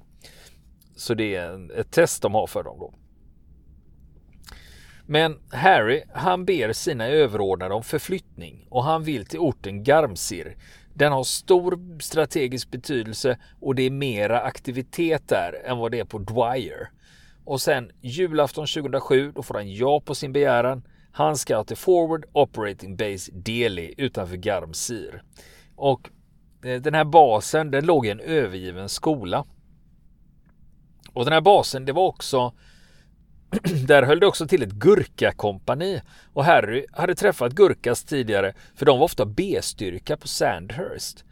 Så 0.95 1.13
det 1.13 1.35
är 1.35 1.79
ett 1.79 1.91
test 1.91 2.21
de 2.21 2.33
har 2.33 2.47
för 2.47 2.63
dem 2.63 2.79
då. 2.79 2.93
Men 5.05 5.39
Harry, 5.51 6.03
han 6.13 6.45
ber 6.45 6.73
sina 6.73 7.07
överordnade 7.07 7.73
om 7.73 7.83
förflyttning 7.83 8.67
och 8.69 8.83
han 8.83 9.03
vill 9.03 9.25
till 9.25 9.39
orten 9.39 9.83
Garmsir. 9.83 10.55
Den 10.93 11.11
har 11.11 11.23
stor 11.23 11.99
strategisk 11.99 12.71
betydelse 12.71 13.37
och 13.59 13.75
det 13.75 13.83
är 13.83 13.91
mera 13.91 14.41
aktivitet 14.41 15.27
där 15.27 15.61
än 15.65 15.77
vad 15.77 15.91
det 15.91 15.99
är 15.99 16.05
på 16.05 16.17
Dwyer. 16.17 16.89
Och 17.45 17.61
sen 17.61 17.91
julafton 18.01 18.67
2007, 18.67 19.31
då 19.35 19.43
får 19.43 19.53
han 19.53 19.73
ja 19.73 20.01
på 20.01 20.15
sin 20.15 20.33
begäran. 20.33 20.83
Han 21.11 21.37
ska 21.37 21.63
till 21.63 21.77
Forward 21.77 22.25
Operating 22.31 22.95
Base 22.95 23.31
Delhi 23.33 23.93
utanför 23.97 24.35
Garmsir. 24.35 25.23
Och 25.75 26.09
eh, 26.65 26.81
den 26.81 26.93
här 26.93 27.03
basen, 27.03 27.71
den 27.71 27.85
låg 27.85 28.05
i 28.05 28.09
en 28.09 28.19
övergiven 28.19 28.89
skola. 28.89 29.45
Och 31.13 31.25
den 31.25 31.33
här 31.33 31.41
basen, 31.41 31.85
det 31.85 31.93
var 31.93 32.07
också 32.07 32.53
där 33.87 34.03
höll 34.03 34.19
det 34.19 34.27
också 34.27 34.47
till 34.47 34.63
ett 34.63 34.71
Gurka-kompani 34.71 36.01
och 36.33 36.45
Harry 36.45 36.85
hade 36.91 37.15
träffat 37.15 37.53
Gurkas 37.53 38.03
tidigare 38.03 38.53
för 38.75 38.85
de 38.85 38.99
var 38.99 39.05
ofta 39.05 39.25
B-styrka 39.25 40.17
på 40.17 40.27
Sandhurst. 40.27 41.25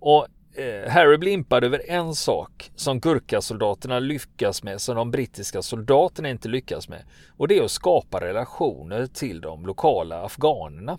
Och 0.00 0.26
Eh, 0.58 0.90
Harry 0.90 1.16
blir 1.16 1.32
impad 1.32 1.64
över 1.64 1.82
en 1.90 2.14
sak 2.14 2.70
som 2.74 3.00
gurkasoldaterna 3.00 3.98
lyckas 3.98 4.62
med 4.62 4.80
som 4.80 4.96
de 4.96 5.10
brittiska 5.10 5.62
soldaterna 5.62 6.30
inte 6.30 6.48
lyckas 6.48 6.88
med. 6.88 7.02
Och 7.36 7.48
det 7.48 7.58
är 7.58 7.64
att 7.64 7.70
skapa 7.70 8.20
relationer 8.20 9.06
till 9.06 9.40
de 9.40 9.66
lokala 9.66 10.24
afghanerna. 10.24 10.98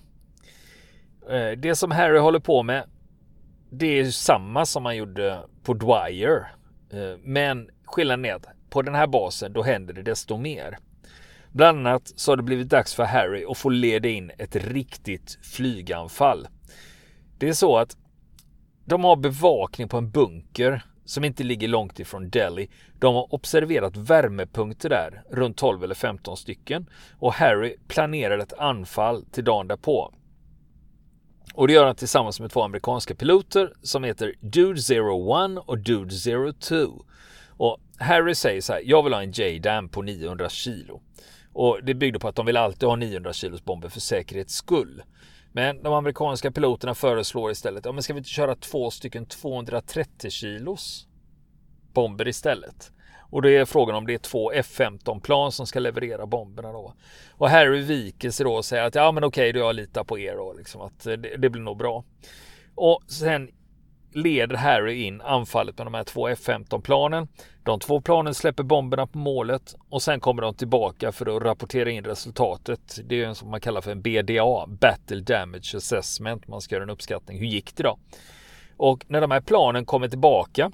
Eh, 1.30 1.52
det 1.58 1.76
som 1.76 1.92
Harry 1.92 2.20
håller 2.20 2.40
på 2.40 2.64
med 2.64 2.84
det 3.70 4.00
är 4.00 4.06
samma 4.06 4.66
som 4.66 4.84
man 4.84 4.98
gjorde 4.98 5.40
på 5.64 5.74
Dwyer. 5.74 6.54
Eh, 6.92 7.18
men 7.24 7.70
skillnaden 7.86 8.26
är 8.26 8.34
att 8.34 8.46
på 8.70 8.82
den 8.82 8.96
här 8.96 9.08
basen 9.08 9.54
då 9.54 9.64
händer 9.64 9.94
det 9.94 10.02
desto 10.02 10.38
mer. 10.38 10.78
Bland 11.52 11.88
annat 11.88 12.14
så 12.16 12.32
har 12.32 12.38
det 12.38 12.44
blivit 12.44 12.70
dags 12.70 12.96
för 12.96 13.04
Harry 13.04 13.46
att 13.50 13.58
få 13.58 13.70
leda 13.70 14.10
in 14.10 14.32
ett 14.38 14.56
riktigt 14.56 15.40
flyganfall. 15.42 16.48
Det 17.38 17.50
är 17.50 17.54
så 17.54 17.78
att 17.78 17.98
de 18.90 19.04
har 19.04 19.16
bevakning 19.16 19.88
på 19.88 19.98
en 19.98 20.12
bunker 20.12 20.84
som 21.06 21.24
inte 21.24 21.44
ligger 21.44 21.68
långt 21.68 22.00
ifrån 22.00 22.30
Delhi. 22.30 22.70
De 23.00 23.16
har 23.16 23.34
observerat 23.34 23.98
värmepunkter 23.98 24.90
där, 24.90 25.24
runt 25.30 25.58
12 25.58 25.84
eller 25.84 25.96
15 25.96 26.38
stycken. 26.38 26.90
Och 27.20 27.34
Harry 27.34 27.76
planerar 27.88 28.40
ett 28.40 28.54
anfall 28.54 29.26
till 29.26 29.44
dagen 29.44 29.68
därpå. 29.68 30.14
Och 31.54 31.68
det 31.68 31.74
gör 31.74 31.86
han 31.86 31.96
tillsammans 31.96 32.40
med 32.40 32.52
två 32.52 32.64
amerikanska 32.64 33.16
piloter 33.16 33.74
som 33.82 34.04
heter 34.04 34.34
Dude 34.40 34.82
01 34.82 35.64
och 35.66 35.78
Dude 35.78 36.54
02. 36.60 36.76
Och 37.48 37.78
Harry 37.98 38.36
säger 38.36 38.62
så 38.62 38.74
här, 38.74 38.82
jag 38.86 39.04
vill 39.04 39.14
ha 39.14 39.22
en 39.22 39.32
J-Dam 39.32 39.90
på 39.90 40.02
900 40.02 40.50
kilo. 40.50 41.02
Och 41.54 41.80
det 41.84 41.94
byggde 41.94 42.20
på 42.20 42.28
att 42.28 42.36
de 42.36 42.46
vill 42.46 42.58
alltid 42.58 42.90
ha 42.90 42.96
900 42.96 43.34
kilos 43.34 43.64
bomber 43.64 43.90
för 43.90 44.00
säkerhets 44.00 44.54
skull. 44.54 45.04
Men 45.52 45.84
de 45.84 45.94
amerikanska 45.94 46.52
piloterna 46.52 46.96
föreslår 46.96 47.52
istället, 47.52 47.86
ja 47.86 47.92
men 47.92 48.04
ska 48.04 48.14
vi 48.14 48.18
inte 48.18 48.30
köra 48.30 48.56
två 48.56 48.92
stycken 48.92 49.26
230 49.26 50.30
kilos 50.30 51.08
bomber 51.94 52.28
istället? 52.28 52.92
Och 53.32 53.42
det 53.42 53.58
är 53.58 53.66
frågan 53.66 53.96
om 53.96 54.06
det 54.06 54.14
är 54.14 54.18
två 54.18 54.52
F-15 54.52 55.20
plan 55.20 55.52
som 55.52 55.68
ska 55.68 55.80
leverera 55.80 56.26
bomberna 56.26 56.72
då. 56.72 56.94
Och 57.32 57.50
Harry 57.50 57.82
viker 57.82 58.32
sig 58.32 58.44
då 58.44 58.54
och 58.54 58.66
säger 58.66 58.84
att 58.84 58.96
ja 58.96 59.12
men 59.12 59.24
okej, 59.24 59.54
då 59.54 59.60
jag 59.60 59.76
litar 59.76 60.04
på 60.04 60.20
er 60.20 60.36
då 60.36 60.54
liksom 60.54 60.82
att 60.82 61.04
det, 61.04 61.18
det 61.18 61.50
blir 61.50 61.62
nog 61.62 61.78
bra. 61.78 62.04
Och 62.76 63.04
sen 63.08 63.52
leder 64.14 64.56
Harry 64.56 65.04
in 65.04 65.22
anfallet 65.22 65.78
med 65.78 65.88
de 65.88 65.94
här 65.94 66.04
två 66.04 66.28
F-15 66.28 66.82
planen. 66.82 67.28
De 67.64 67.80
två 67.80 68.02
planen 68.02 68.34
släpper 68.34 68.64
bomberna 68.64 69.08
på 69.08 69.18
målet 69.18 69.76
och 69.90 70.02
sen 70.02 70.20
kommer 70.20 70.42
de 70.42 70.54
tillbaka 70.54 71.12
för 71.12 71.38
att 71.38 71.44
rapportera 71.44 71.90
in 71.90 72.04
resultatet. 72.04 73.00
Det 73.06 73.22
är 73.22 73.28
en 73.28 73.36
som 73.36 73.52
man 73.52 73.62
kallar 73.62 73.82
för 73.82 73.92
en 73.92 74.02
BDA, 74.02 74.68
Battle 74.68 75.22
Damage 75.22 75.76
Assessment. 75.76 76.48
Man 76.48 76.62
ska 76.62 76.76
göra 76.76 76.84
en 76.84 76.90
uppskattning. 76.90 77.40
Hur 77.40 77.46
gick 77.46 77.76
det 77.76 77.84
då? 77.84 78.00
Och 78.78 79.06
när 79.08 79.22
de 79.22 79.32
här 79.32 79.42
planen 79.42 79.86
kommer 79.86 80.08
tillbaka 80.08 80.72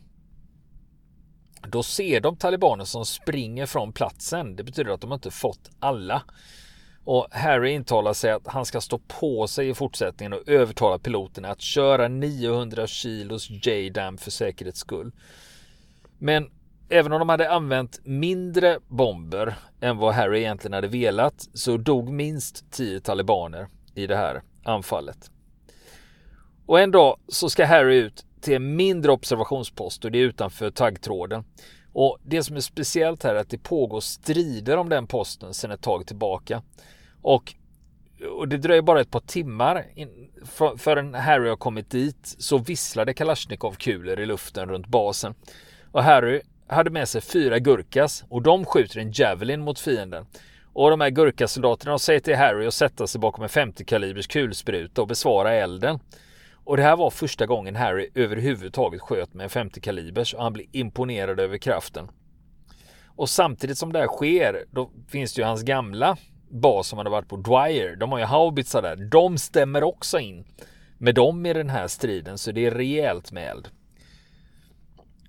Då 1.67 1.83
ser 1.83 2.21
de 2.21 2.37
talibaner 2.37 2.85
som 2.85 3.05
springer 3.05 3.65
från 3.65 3.93
platsen. 3.93 4.55
Det 4.55 4.63
betyder 4.63 4.91
att 4.91 5.01
de 5.01 5.13
inte 5.13 5.31
fått 5.31 5.69
alla. 5.79 6.23
Och 7.05 7.27
Harry 7.31 7.71
intalar 7.71 8.13
sig 8.13 8.31
att 8.31 8.47
han 8.47 8.65
ska 8.65 8.81
stå 8.81 8.97
på 8.97 9.47
sig 9.47 9.69
i 9.69 9.73
fortsättningen 9.73 10.33
och 10.33 10.49
övertala 10.49 10.99
piloterna 10.99 11.49
att 11.49 11.61
köra 11.61 12.07
900 12.07 12.87
kilos 12.87 13.49
J-Dam 13.49 14.17
för 14.17 14.31
säkerhets 14.31 14.79
skull. 14.79 15.11
Men 16.19 16.49
även 16.89 17.11
om 17.11 17.19
de 17.19 17.29
hade 17.29 17.51
använt 17.51 17.99
mindre 18.03 18.79
bomber 18.87 19.55
än 19.81 19.97
vad 19.97 20.13
Harry 20.13 20.39
egentligen 20.39 20.73
hade 20.73 20.87
velat 20.87 21.49
så 21.53 21.77
dog 21.77 22.09
minst 22.09 22.71
10 22.71 22.99
talibaner 22.99 23.67
i 23.95 24.07
det 24.07 24.15
här 24.15 24.41
anfallet. 24.63 25.31
Och 26.65 26.79
en 26.79 26.91
dag 26.91 27.17
så 27.27 27.49
ska 27.49 27.65
Harry 27.65 27.97
ut 27.97 28.25
till 28.41 28.55
en 28.55 28.75
mindre 28.75 29.11
observationspost 29.11 30.05
och 30.05 30.11
det 30.11 30.19
är 30.19 30.23
utanför 30.23 30.71
taggtråden. 30.71 31.43
Och 31.97 32.17
det 32.23 32.43
som 32.43 32.55
är 32.55 32.59
speciellt 32.59 33.23
här 33.23 33.35
är 33.35 33.39
att 33.39 33.49
det 33.49 33.57
pågår 33.57 33.99
strider 33.99 34.77
om 34.77 34.89
den 34.89 35.07
posten 35.07 35.53
sedan 35.53 35.71
ett 35.71 35.81
tag 35.81 36.07
tillbaka. 36.07 36.61
Och, 37.21 37.53
och 38.37 38.47
det 38.47 38.57
dröjer 38.57 38.81
bara 38.81 39.01
ett 39.01 39.11
par 39.11 39.19
timmar 39.19 39.85
in, 39.95 40.29
för, 40.45 40.77
förrän 40.77 41.13
Harry 41.13 41.49
har 41.49 41.55
kommit 41.55 41.89
dit 41.89 42.35
så 42.37 42.57
visslade 42.57 43.13
Kalashnikov-kulor 43.13 44.19
i 44.19 44.25
luften 44.25 44.69
runt 44.69 44.87
basen. 44.87 45.35
Och 45.91 46.03
Harry 46.03 46.41
hade 46.67 46.89
med 46.89 47.09
sig 47.09 47.21
fyra 47.21 47.59
gurkas 47.59 48.23
och 48.29 48.41
de 48.41 48.65
skjuter 48.65 48.99
en 48.99 49.11
Javelin 49.11 49.61
mot 49.61 49.79
fienden. 49.79 50.25
Och 50.73 50.89
de 50.89 51.01
här 51.01 51.09
gurkasoldaterna 51.09 51.99
säger 51.99 52.19
till 52.19 52.35
Harry 52.35 52.67
att 52.67 52.73
sätta 52.73 53.07
sig 53.07 53.21
bakom 53.21 53.43
en 53.43 53.49
50 53.49 53.85
kalibers 53.85 54.27
kulspruta 54.27 55.01
och 55.01 55.07
besvara 55.07 55.53
elden. 55.53 55.99
Och 56.65 56.77
det 56.77 56.83
här 56.83 56.95
var 56.95 57.09
första 57.09 57.45
gången 57.45 57.75
Harry 57.75 58.09
överhuvudtaget 58.15 59.01
sköt 59.01 59.33
med 59.33 59.43
en 59.43 59.49
50 59.49 59.81
kalibers 59.81 60.33
och 60.33 60.43
han 60.43 60.53
blir 60.53 60.65
imponerad 60.71 61.39
över 61.39 61.57
kraften. 61.57 62.07
Och 63.05 63.29
samtidigt 63.29 63.77
som 63.77 63.93
det 63.93 63.99
här 63.99 64.07
sker, 64.07 64.65
då 64.71 64.91
finns 65.07 65.33
det 65.33 65.41
ju 65.41 65.45
hans 65.45 65.63
gamla 65.63 66.17
bas 66.49 66.87
som 66.87 66.97
hade 66.97 67.09
varit 67.09 67.27
på, 67.27 67.37
Dwyer. 67.37 67.95
De 67.95 68.11
har 68.11 68.19
ju 68.19 68.25
haubitsar 68.25 68.81
där. 68.81 68.95
De 68.95 69.37
stämmer 69.37 69.83
också 69.83 70.19
in 70.19 70.45
med 70.97 71.15
dem 71.15 71.45
i 71.45 71.53
den 71.53 71.69
här 71.69 71.87
striden, 71.87 72.37
så 72.37 72.51
det 72.51 72.65
är 72.65 72.71
rejält 72.71 73.31
med 73.31 73.49
eld. 73.49 73.67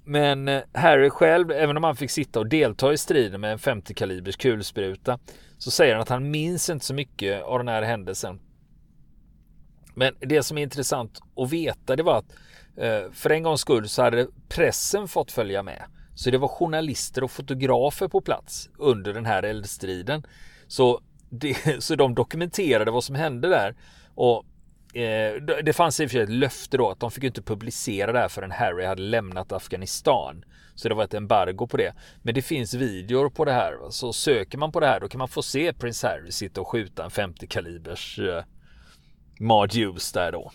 Men 0.05 0.49
eh, 0.49 0.62
Harry 0.73 1.11
själv, 1.11 1.50
även 1.50 1.76
om 1.76 1.85
han 1.85 1.97
fick 1.97 2.11
sitta 2.11 2.40
och 2.40 2.47
delta 2.47 2.93
i 2.93 2.99
striden 2.99 3.40
med 3.40 3.52
en 3.52 3.59
50 3.59 3.95
kalibers 3.95 4.37
kulspruta, 4.37 5.19
så 5.59 5.71
säger 5.71 5.93
han 5.93 6.02
att 6.02 6.09
han 6.09 6.31
minns 6.31 6.71
inte 6.71 6.85
så 6.85 6.95
mycket 6.95 7.43
av 7.43 7.59
den 7.59 7.69
här 7.69 7.83
händelsen. 7.83 8.40
Men 9.98 10.14
det 10.20 10.42
som 10.42 10.58
är 10.58 10.62
intressant 10.62 11.20
att 11.36 11.52
veta 11.52 11.96
det 11.96 12.02
var 12.02 12.18
att 12.18 12.32
eh, 12.76 13.12
för 13.12 13.30
en 13.30 13.42
gångs 13.42 13.60
skull 13.60 13.88
så 13.88 14.02
hade 14.02 14.26
pressen 14.48 15.08
fått 15.08 15.32
följa 15.32 15.62
med. 15.62 15.82
Så 16.14 16.30
det 16.30 16.38
var 16.38 16.48
journalister 16.48 17.24
och 17.24 17.30
fotografer 17.30 18.08
på 18.08 18.20
plats 18.20 18.68
under 18.78 19.14
den 19.14 19.26
här 19.26 19.42
eldstriden. 19.42 20.26
Så, 20.66 21.00
det, 21.30 21.56
så 21.82 21.94
de 21.94 22.14
dokumenterade 22.14 22.90
vad 22.90 23.04
som 23.04 23.14
hände 23.14 23.48
där. 23.48 23.76
Och 24.14 24.44
eh, 24.96 25.34
det 25.64 25.72
fanns 25.72 26.00
i 26.00 26.06
och 26.06 26.10
för 26.10 26.16
sig 26.18 26.22
ett 26.22 26.30
löfte 26.30 26.76
då 26.76 26.90
att 26.90 27.00
de 27.00 27.10
fick 27.10 27.24
inte 27.24 27.42
publicera 27.42 28.12
det 28.12 28.18
här 28.18 28.28
förrän 28.28 28.50
Harry 28.50 28.84
hade 28.84 29.02
lämnat 29.02 29.52
Afghanistan. 29.52 30.44
Så 30.74 30.88
det 30.88 30.94
var 30.94 31.04
ett 31.04 31.14
embargo 31.14 31.66
på 31.66 31.76
det. 31.76 31.94
Men 32.22 32.34
det 32.34 32.42
finns 32.42 32.74
videor 32.74 33.30
på 33.30 33.44
det 33.44 33.52
här. 33.52 33.90
Så 33.90 34.12
söker 34.12 34.58
man 34.58 34.72
på 34.72 34.80
det 34.80 34.86
här 34.86 35.00
då 35.00 35.08
kan 35.08 35.18
man 35.18 35.28
få 35.28 35.42
se 35.42 35.72
Prince 35.72 36.08
Harry 36.08 36.30
sitta 36.30 36.60
och 36.60 36.68
skjuta 36.68 37.04
en 37.04 37.10
50 37.10 37.46
kalibers 37.46 38.18
eh, 38.18 38.44
Marduce 39.38 40.12
där 40.14 40.33
då. 40.33 40.52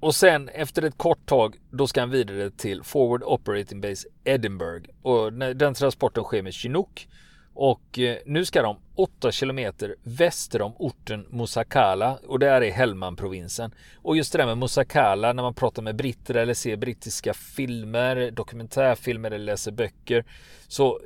Och 0.00 0.14
sen 0.14 0.48
efter 0.48 0.82
ett 0.82 0.98
kort 0.98 1.26
tag 1.26 1.56
då 1.70 1.86
ska 1.86 2.00
han 2.00 2.10
vidare 2.10 2.50
till 2.50 2.82
Forward 2.82 3.22
Operating 3.22 3.80
Base 3.80 4.08
Edinburgh 4.24 4.90
och 5.02 5.32
den 5.32 5.74
transporten 5.74 6.24
sker 6.24 6.42
med 6.42 6.54
Chinook 6.54 7.08
och 7.54 7.98
eh, 7.98 8.16
nu 8.26 8.44
ska 8.44 8.62
de 8.62 8.76
8 8.94 9.32
kilometer 9.32 9.96
väster 10.02 10.62
om 10.62 10.72
orten 10.78 11.26
Musakala 11.30 12.18
och 12.26 12.38
det 12.38 12.48
är 12.48 12.60
i 12.62 12.70
Helmand-provinsen. 12.70 13.74
Och 13.96 14.16
just 14.16 14.32
det 14.32 14.38
där 14.38 14.46
med 14.46 14.58
Musakala 14.58 15.32
när 15.32 15.42
man 15.42 15.54
pratar 15.54 15.82
med 15.82 15.96
britter 15.96 16.34
eller 16.34 16.54
ser 16.54 16.76
brittiska 16.76 17.34
filmer, 17.34 18.30
dokumentärfilmer 18.30 19.30
eller 19.30 19.44
läser 19.44 19.72
böcker 19.72 20.24
så 20.68 21.00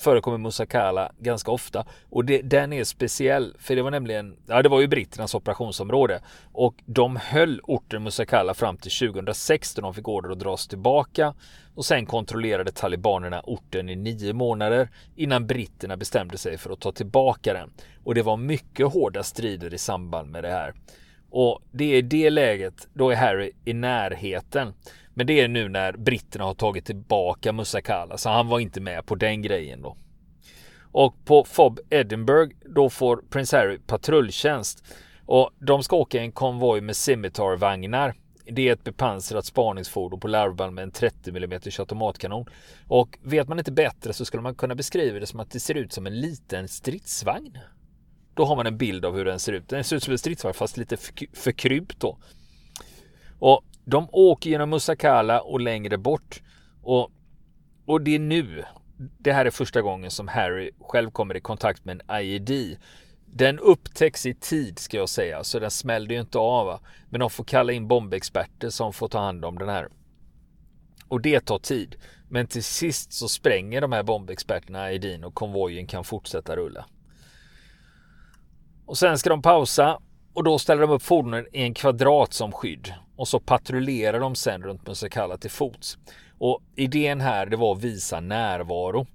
förekommer 0.00 0.38
Musakala 0.38 1.12
ganska 1.18 1.50
ofta. 1.50 1.84
Och 2.10 2.24
det, 2.24 2.42
den 2.42 2.72
är 2.72 2.84
speciell 2.84 3.54
för 3.58 3.76
det 3.76 3.82
var 3.82 3.90
nämligen, 3.90 4.36
ja 4.46 4.62
det 4.62 4.68
var 4.68 4.80
ju 4.80 4.88
britternas 4.88 5.34
operationsområde. 5.34 6.20
Och 6.52 6.74
de 6.86 7.16
höll 7.16 7.60
orten 7.64 8.02
Musakala 8.02 8.54
fram 8.54 8.76
till 8.76 8.92
2006 9.12 9.74
då 9.74 9.82
de 9.82 9.94
fick 9.94 10.08
order 10.08 10.30
att 10.30 10.38
dras 10.38 10.68
tillbaka. 10.68 11.34
Och 11.74 11.84
sen 11.84 12.06
kontrollerade 12.06 12.72
talibanerna 12.72 13.42
orten 13.44 13.88
i 13.88 13.96
nio 13.96 14.32
månader 14.32 14.88
innan 15.16 15.46
britterna 15.46 15.96
bestämde 15.96 16.38
sig 16.38 16.58
för 16.58 16.70
att 16.70 16.80
ta 16.80 16.92
tillbaka 16.92 17.52
den. 17.52 17.70
Och 18.04 18.14
det 18.14 18.22
var 18.22 18.36
mycket 18.36 18.92
hårda 18.92 19.22
strider 19.22 19.74
i 19.74 19.78
samband 19.78 20.30
med 20.30 20.44
det 20.44 20.50
här. 20.50 20.74
Och 21.30 21.62
det 21.72 21.84
är 21.84 21.98
i 21.98 22.02
det 22.02 22.30
läget, 22.30 22.88
då 22.94 23.10
är 23.10 23.16
Harry 23.16 23.50
i 23.64 23.72
närheten. 23.72 24.72
Men 25.14 25.26
det 25.26 25.40
är 25.40 25.48
nu 25.48 25.68
när 25.68 25.92
britterna 25.92 26.44
har 26.44 26.54
tagit 26.54 26.84
tillbaka 26.84 27.52
Musakala, 27.52 28.18
så 28.18 28.28
han 28.28 28.48
var 28.48 28.60
inte 28.60 28.80
med 28.80 29.06
på 29.06 29.14
den 29.14 29.42
grejen 29.42 29.82
då. 29.82 29.96
Och 30.92 31.24
på 31.24 31.44
FOB 31.44 31.80
Edinburgh, 31.90 32.54
då 32.74 32.90
får 32.90 33.16
prins 33.30 33.52
Harry 33.52 33.78
patrulltjänst. 33.78 34.84
Och 35.26 35.50
de 35.58 35.82
ska 35.82 35.96
åka 35.96 36.18
i 36.18 36.20
en 36.20 36.32
konvoj 36.32 36.80
med 36.80 36.96
Scimitar-vagnar. 36.96 38.14
Det 38.44 38.68
är 38.68 38.72
ett 38.72 38.84
bepansrat 38.84 39.46
spaningsfordon 39.46 40.20
på 40.20 40.28
larvband 40.28 40.74
med 40.74 40.82
en 40.82 40.90
30 40.90 41.30
mm 41.30 41.60
automatkanon. 41.78 42.46
Och 42.86 43.18
vet 43.22 43.48
man 43.48 43.58
inte 43.58 43.72
bättre 43.72 44.12
så 44.12 44.24
skulle 44.24 44.42
man 44.42 44.54
kunna 44.54 44.74
beskriva 44.74 45.18
det 45.18 45.26
som 45.26 45.40
att 45.40 45.50
det 45.50 45.60
ser 45.60 45.74
ut 45.74 45.92
som 45.92 46.06
en 46.06 46.20
liten 46.20 46.68
stridsvagn. 46.68 47.58
Då 48.34 48.44
har 48.44 48.56
man 48.56 48.66
en 48.66 48.76
bild 48.76 49.04
av 49.04 49.16
hur 49.16 49.24
den 49.24 49.38
ser 49.38 49.52
ut. 49.52 49.68
Den 49.68 49.84
ser 49.84 49.96
ut 49.96 50.02
som 50.02 50.12
en 50.12 50.18
stridsvagn 50.18 50.54
fast 50.54 50.76
lite 50.76 50.96
förkrympt 51.32 52.00
då. 52.00 52.18
Och 53.38 53.64
de 53.84 54.08
åker 54.12 54.50
genom 54.50 54.70
Musakala 54.70 55.40
och 55.40 55.60
längre 55.60 55.98
bort. 55.98 56.42
Och, 56.82 57.10
och 57.86 58.00
det 58.00 58.14
är 58.14 58.18
nu. 58.18 58.64
Det 59.18 59.32
här 59.32 59.46
är 59.46 59.50
första 59.50 59.82
gången 59.82 60.10
som 60.10 60.28
Harry 60.28 60.70
själv 60.80 61.10
kommer 61.10 61.36
i 61.36 61.40
kontakt 61.40 61.84
med 61.84 62.02
en 62.08 62.22
IED. 62.22 62.78
Den 63.26 63.58
upptäcks 63.58 64.26
i 64.26 64.34
tid 64.34 64.78
ska 64.78 64.96
jag 64.96 65.08
säga, 65.08 65.44
så 65.44 65.58
den 65.58 65.70
smällde 65.70 66.14
ju 66.14 66.20
inte 66.20 66.38
av. 66.38 66.80
Men 67.08 67.20
de 67.20 67.30
får 67.30 67.44
kalla 67.44 67.72
in 67.72 67.88
bombexperter 67.88 68.70
som 68.70 68.92
får 68.92 69.08
ta 69.08 69.18
hand 69.18 69.44
om 69.44 69.58
den 69.58 69.68
här. 69.68 69.88
Och 71.08 71.20
det 71.20 71.40
tar 71.40 71.58
tid. 71.58 71.96
Men 72.28 72.46
till 72.46 72.64
sist 72.64 73.12
så 73.12 73.28
spränger 73.28 73.80
de 73.80 73.92
här 73.92 74.02
bombexperterna 74.02 74.92
IEDn 74.92 75.24
och 75.24 75.34
konvojen 75.34 75.86
kan 75.86 76.04
fortsätta 76.04 76.56
rulla. 76.56 76.86
Och 78.90 78.98
sen 78.98 79.18
ska 79.18 79.30
de 79.30 79.42
pausa 79.42 79.98
och 80.34 80.44
då 80.44 80.58
ställer 80.58 80.80
de 80.82 80.90
upp 80.90 81.02
fordonen 81.02 81.46
i 81.52 81.62
en 81.62 81.74
kvadrat 81.74 82.32
som 82.32 82.52
skydd 82.52 82.94
och 83.16 83.28
så 83.28 83.40
patrullerar 83.40 84.20
de 84.20 84.34
sen 84.34 84.62
runt 84.62 84.86
Musakala 84.86 85.36
till 85.36 85.50
fots. 85.50 85.98
Och 86.38 86.62
idén 86.76 87.20
här 87.20 87.46
det 87.46 87.56
var 87.56 87.72
att 87.72 87.82
visa 87.82 88.20
närvaro. 88.20 89.06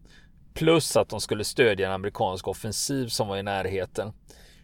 Plus 0.53 0.97
att 0.97 1.09
de 1.09 1.21
skulle 1.21 1.43
stödja 1.43 1.87
en 1.87 1.93
amerikansk 1.93 2.47
offensiv 2.47 3.07
som 3.07 3.27
var 3.27 3.37
i 3.37 3.43
närheten. 3.43 4.13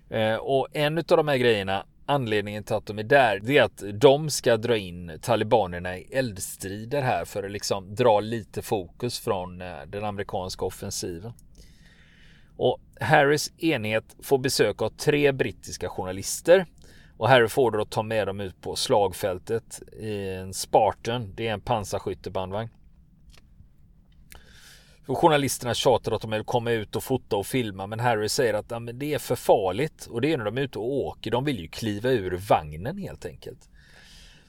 Eh, 0.10 0.36
och 0.36 0.68
en 0.74 0.98
av 0.98 1.04
de 1.04 1.28
här 1.28 1.38
grejerna, 1.38 1.86
anledningen 2.06 2.64
till 2.64 2.76
att 2.76 2.86
de 2.86 3.00
är 3.00 3.04
där, 3.04 3.40
det 3.44 3.58
är 3.58 3.64
att 3.64 3.84
de 3.94 4.30
ska 4.30 4.58
dra 4.58 4.78
in 4.78 5.20
talibanerna 5.22 5.98
i 5.98 6.04
eldstrider 6.12 7.02
här 7.02 7.26
för 7.26 7.44
att 7.44 7.52
liksom 7.52 7.96
dra 7.96 8.20
lite 8.20 8.62
fokus 8.62 9.20
från 9.20 9.62
eh, 9.62 9.68
den 9.88 10.06
amerikanska 10.06 10.66
offensiven. 10.66 11.34
Och 12.64 12.80
Harrys 13.00 13.52
enhet 13.58 14.16
får 14.20 14.38
besök 14.38 14.82
av 14.82 14.90
tre 14.90 15.32
brittiska 15.32 15.90
journalister 15.90 16.66
och 17.18 17.30
Harry 17.30 17.48
får 17.48 17.72
då 17.72 17.86
ta 17.86 18.04
med 18.04 18.28
dem 18.28 18.40
ut 18.42 18.62
på 18.62 18.76
slagfältet 18.76 19.82
i 20.00 20.28
en 20.28 20.54
Spartan. 20.54 21.34
Det 21.36 21.48
är 21.48 21.54
en 21.54 21.62
pansarskyttebandvagn. 21.62 22.70
Och 25.08 25.18
journalisterna 25.18 25.74
tjatar 25.74 26.12
att 26.12 26.22
de 26.22 26.32
vill 26.32 26.44
komma 26.44 26.72
ut 26.72 26.96
och 26.96 27.04
fota 27.04 27.36
och 27.36 27.48
filma 27.48 27.88
men 27.88 28.00
Harry 28.00 28.30
säger 28.30 28.54
att 28.54 28.70
men 28.70 29.00
det 29.00 29.14
är 29.14 29.20
för 29.20 29.36
farligt 29.36 30.06
och 30.06 30.22
det 30.22 30.34
är 30.34 30.38
när 30.38 30.46
de 30.46 30.58
är 30.58 30.62
ute 30.62 30.80
och 30.80 30.94
åker. 30.94 31.32
De 31.32 31.46
vill 31.46 31.60
ju 31.60 31.68
kliva 31.68 32.10
ur 32.10 32.32
vagnen 32.50 32.98
helt 32.98 33.26
enkelt. 33.26 33.70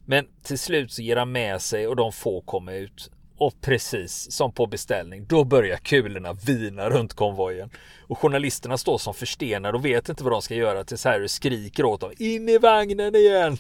Men 0.04 0.26
till 0.42 0.58
slut 0.58 0.92
så 0.92 1.02
ger 1.02 1.16
han 1.16 1.32
med 1.32 1.62
sig 1.62 1.88
och 1.88 1.96
de 1.96 2.12
får 2.12 2.40
komma 2.40 2.72
ut. 2.72 3.10
Och 3.42 3.60
precis 3.60 4.32
som 4.32 4.52
på 4.52 4.66
beställning, 4.66 5.26
då 5.28 5.44
börjar 5.44 5.76
kulorna 5.76 6.32
vina 6.32 6.90
runt 6.90 7.14
konvojen. 7.14 7.70
Och 8.06 8.18
journalisterna 8.18 8.78
står 8.78 8.98
som 8.98 9.14
förstenade 9.14 9.78
och 9.78 9.84
vet 9.84 10.08
inte 10.08 10.24
vad 10.24 10.32
de 10.32 10.42
ska 10.42 10.54
göra 10.54 10.84
tills 10.84 11.04
Harry 11.04 11.28
skriker 11.28 11.84
åt 11.84 12.00
dem 12.00 12.12
In 12.18 12.48
i 12.48 12.58
vagnen 12.58 13.14
igen! 13.14 13.56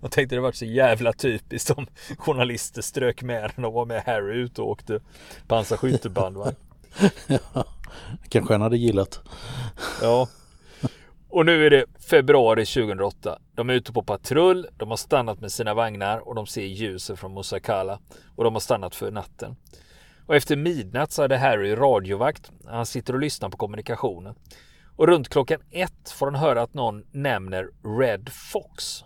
Jag 0.00 0.10
tänkte 0.10 0.34
det 0.34 0.40
var 0.40 0.52
så 0.52 0.64
jävla 0.64 1.12
typiskt 1.12 1.70
om 1.70 1.86
journalister 2.18 2.82
strök 2.82 3.22
med 3.22 3.52
den 3.56 3.64
och 3.64 3.72
var 3.72 3.84
med 3.84 4.02
Harry 4.06 4.36
ut 4.36 4.58
och 4.58 4.68
åkte 4.68 5.00
pansarskyttebandvagn. 5.48 6.56
ja, 7.26 7.64
kanske 8.28 8.54
han 8.54 8.62
hade 8.62 8.76
gillat. 8.76 9.20
Ja, 10.02 10.28
och 11.34 11.46
nu 11.46 11.66
är 11.66 11.70
det 11.70 11.84
februari 11.98 12.66
2008. 12.66 13.38
De 13.54 13.70
är 13.70 13.74
ute 13.74 13.92
på 13.92 14.02
patrull, 14.02 14.66
de 14.76 14.90
har 14.90 14.96
stannat 14.96 15.40
med 15.40 15.52
sina 15.52 15.74
vagnar 15.74 16.28
och 16.28 16.34
de 16.34 16.46
ser 16.46 16.64
ljuset 16.64 17.18
från 17.18 17.34
Musakala 17.34 18.00
och 18.36 18.44
de 18.44 18.52
har 18.52 18.60
stannat 18.60 18.94
för 18.94 19.10
natten. 19.10 19.56
Och 20.26 20.36
efter 20.36 20.56
midnatt 20.56 21.12
så 21.12 21.22
hade 21.22 21.36
Harry 21.36 21.74
radiovakt. 21.74 22.50
Han 22.66 22.86
sitter 22.86 23.12
och 23.12 23.20
lyssnar 23.20 23.48
på 23.48 23.56
kommunikationen. 23.56 24.34
Och 24.96 25.06
runt 25.06 25.28
klockan 25.28 25.60
ett 25.70 26.10
får 26.10 26.26
han 26.26 26.34
höra 26.34 26.62
att 26.62 26.74
någon 26.74 27.04
nämner 27.12 27.70
Red 28.00 28.28
Fox. 28.32 29.04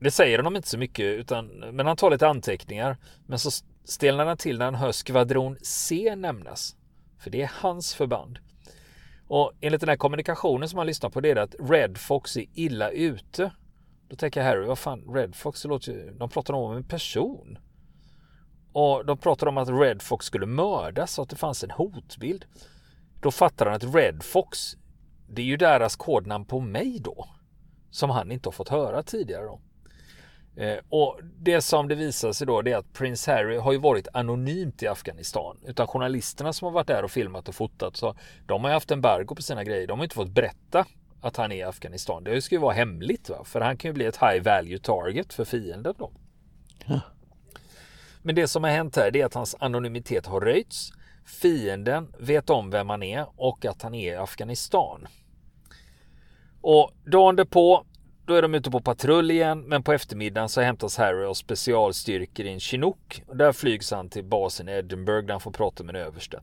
Det 0.00 0.10
säger 0.10 0.38
honom 0.38 0.56
inte 0.56 0.68
så 0.68 0.78
mycket, 0.78 1.04
utan, 1.04 1.46
men 1.46 1.86
han 1.86 1.96
tar 1.96 2.10
lite 2.10 2.28
anteckningar. 2.28 2.96
Men 3.26 3.38
så 3.38 3.50
stelnar 3.84 4.26
han 4.26 4.36
till 4.36 4.58
när 4.58 4.64
han 4.64 4.74
hör 4.74 4.92
skvadron 4.92 5.56
C 5.62 6.14
nämnas. 6.16 6.76
För 7.18 7.30
det 7.30 7.42
är 7.42 7.52
hans 7.54 7.94
förband. 7.94 8.38
Och 9.34 9.52
enligt 9.60 9.80
den 9.80 9.88
här 9.88 9.96
kommunikationen 9.96 10.68
som 10.68 10.76
man 10.76 10.86
lyssnar 10.86 11.10
på 11.10 11.20
det 11.20 11.30
är 11.30 11.34
det 11.34 11.42
att 11.42 11.54
Red 11.70 11.98
Fox 11.98 12.36
är 12.36 12.46
illa 12.54 12.90
ute. 12.90 13.52
Då 14.08 14.16
tänker 14.16 14.42
Harry, 14.42 14.66
vad 14.66 14.78
fan, 14.78 15.14
Red 15.14 15.34
Fox, 15.34 15.64
låter, 15.64 16.12
de 16.18 16.28
pratar 16.28 16.54
om 16.54 16.76
en 16.76 16.84
person. 16.84 17.58
Och 18.72 19.06
de 19.06 19.18
pratar 19.18 19.46
om 19.46 19.58
att 19.58 19.68
Red 19.68 20.02
Fox 20.02 20.26
skulle 20.26 20.46
mördas 20.46 21.18
och 21.18 21.22
att 21.22 21.30
det 21.30 21.36
fanns 21.36 21.64
en 21.64 21.70
hotbild. 21.70 22.44
Då 23.20 23.30
fattar 23.30 23.66
han 23.66 23.74
att 23.74 23.94
Red 23.94 24.22
Fox, 24.22 24.76
det 25.28 25.42
är 25.42 25.46
ju 25.46 25.56
deras 25.56 25.96
kodnamn 25.96 26.44
på 26.44 26.60
mig 26.60 26.98
då. 27.00 27.28
Som 27.90 28.10
han 28.10 28.32
inte 28.32 28.48
har 28.48 28.52
fått 28.52 28.68
höra 28.68 29.02
tidigare 29.02 29.44
då. 29.44 29.60
Eh, 30.56 30.78
och 30.88 31.20
det 31.38 31.60
som 31.60 31.88
det 31.88 31.94
visar 31.94 32.32
sig 32.32 32.46
då 32.46 32.62
det 32.62 32.72
är 32.72 32.76
att 32.76 32.92
Prince 32.92 33.32
Harry 33.32 33.56
har 33.56 33.72
ju 33.72 33.78
varit 33.78 34.08
anonymt 34.12 34.82
i 34.82 34.88
Afghanistan. 34.88 35.56
Utan 35.66 35.86
journalisterna 35.86 36.52
som 36.52 36.66
har 36.66 36.72
varit 36.72 36.86
där 36.86 37.02
och 37.02 37.10
filmat 37.10 37.48
och 37.48 37.54
fotat 37.54 37.96
så 37.96 38.14
de 38.46 38.64
har 38.64 38.70
ju 38.70 38.74
haft 38.74 38.90
embargo 38.90 39.34
på 39.34 39.42
sina 39.42 39.64
grejer. 39.64 39.86
De 39.86 39.98
har 39.98 40.04
inte 40.04 40.14
fått 40.14 40.34
berätta 40.34 40.86
att 41.20 41.36
han 41.36 41.52
är 41.52 41.56
i 41.56 41.62
Afghanistan. 41.62 42.24
Det 42.24 42.42
ska 42.42 42.54
ju 42.54 42.60
vara 42.60 42.74
hemligt 42.74 43.30
va? 43.30 43.44
för 43.44 43.60
han 43.60 43.76
kan 43.76 43.88
ju 43.88 43.92
bli 43.92 44.04
ett 44.04 44.22
high 44.22 44.42
value 44.42 44.78
target 44.78 45.32
för 45.32 45.44
fienden 45.44 45.94
då. 45.98 46.10
Ja. 46.86 47.00
Men 48.22 48.34
det 48.34 48.48
som 48.48 48.64
har 48.64 48.70
hänt 48.70 48.96
här 48.96 49.16
är 49.16 49.24
att 49.24 49.34
hans 49.34 49.56
anonymitet 49.58 50.26
har 50.26 50.40
röjts. 50.40 50.92
Fienden 51.26 52.14
vet 52.18 52.50
om 52.50 52.70
vem 52.70 52.88
han 52.90 53.02
är 53.02 53.26
och 53.36 53.64
att 53.64 53.82
han 53.82 53.94
är 53.94 54.12
i 54.12 54.16
Afghanistan. 54.16 55.08
Och 56.60 56.90
dagen 57.04 57.36
därpå 57.36 57.84
då 58.32 58.36
är 58.36 58.42
de 58.42 58.54
ute 58.54 58.70
på 58.70 58.80
patrull 58.80 59.30
igen, 59.30 59.60
men 59.60 59.82
på 59.82 59.92
eftermiddagen 59.92 60.48
så 60.48 60.60
hämtas 60.60 60.96
Harry 60.96 61.24
av 61.24 61.34
specialstyrkor 61.34 62.46
i 62.46 62.52
en 62.52 62.60
Chinook. 62.60 63.22
Och 63.26 63.36
där 63.36 63.52
flygs 63.52 63.90
han 63.90 64.08
till 64.08 64.24
basen 64.24 64.68
i 64.68 64.72
Edinburgh 64.72 65.26
där 65.26 65.34
han 65.34 65.40
får 65.40 65.50
prata 65.50 65.84
med 65.84 65.96
en 65.96 66.02
överste. 66.02 66.42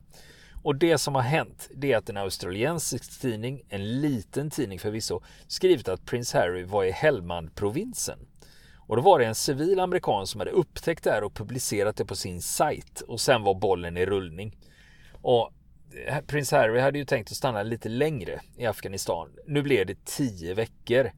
Och 0.62 0.76
det 0.76 0.98
som 0.98 1.14
har 1.14 1.22
hänt, 1.22 1.68
det 1.74 1.92
är 1.92 1.96
att 1.96 2.08
en 2.08 2.16
australiensisk 2.16 3.20
tidning, 3.20 3.62
en 3.68 4.00
liten 4.00 4.50
tidning 4.50 4.78
förvisso, 4.78 5.20
skrivit 5.46 5.88
att 5.88 6.06
prins 6.06 6.32
Harry 6.32 6.64
var 6.64 6.84
i 6.84 6.90
Helmand-provinsen. 6.90 8.18
Och 8.76 8.96
då 8.96 9.02
var 9.02 9.18
det 9.18 9.26
en 9.26 9.34
civil 9.34 9.80
amerikan 9.80 10.26
som 10.26 10.40
hade 10.40 10.50
upptäckt 10.50 11.04
det 11.04 11.10
här 11.10 11.24
och 11.24 11.34
publicerat 11.34 11.96
det 11.96 12.04
på 12.04 12.16
sin 12.16 12.42
sajt. 12.42 13.00
Och 13.00 13.20
sen 13.20 13.42
var 13.42 13.54
bollen 13.54 13.96
i 13.96 14.06
rullning. 14.06 14.56
Och 15.22 15.52
eh, 16.06 16.20
prins 16.20 16.50
Harry 16.50 16.80
hade 16.80 16.98
ju 16.98 17.04
tänkt 17.04 17.30
att 17.30 17.36
stanna 17.36 17.62
lite 17.62 17.88
längre 17.88 18.40
i 18.56 18.66
Afghanistan. 18.66 19.28
Nu 19.46 19.62
blev 19.62 19.86
det 19.86 20.04
tio 20.04 20.54
veckor. 20.54 21.10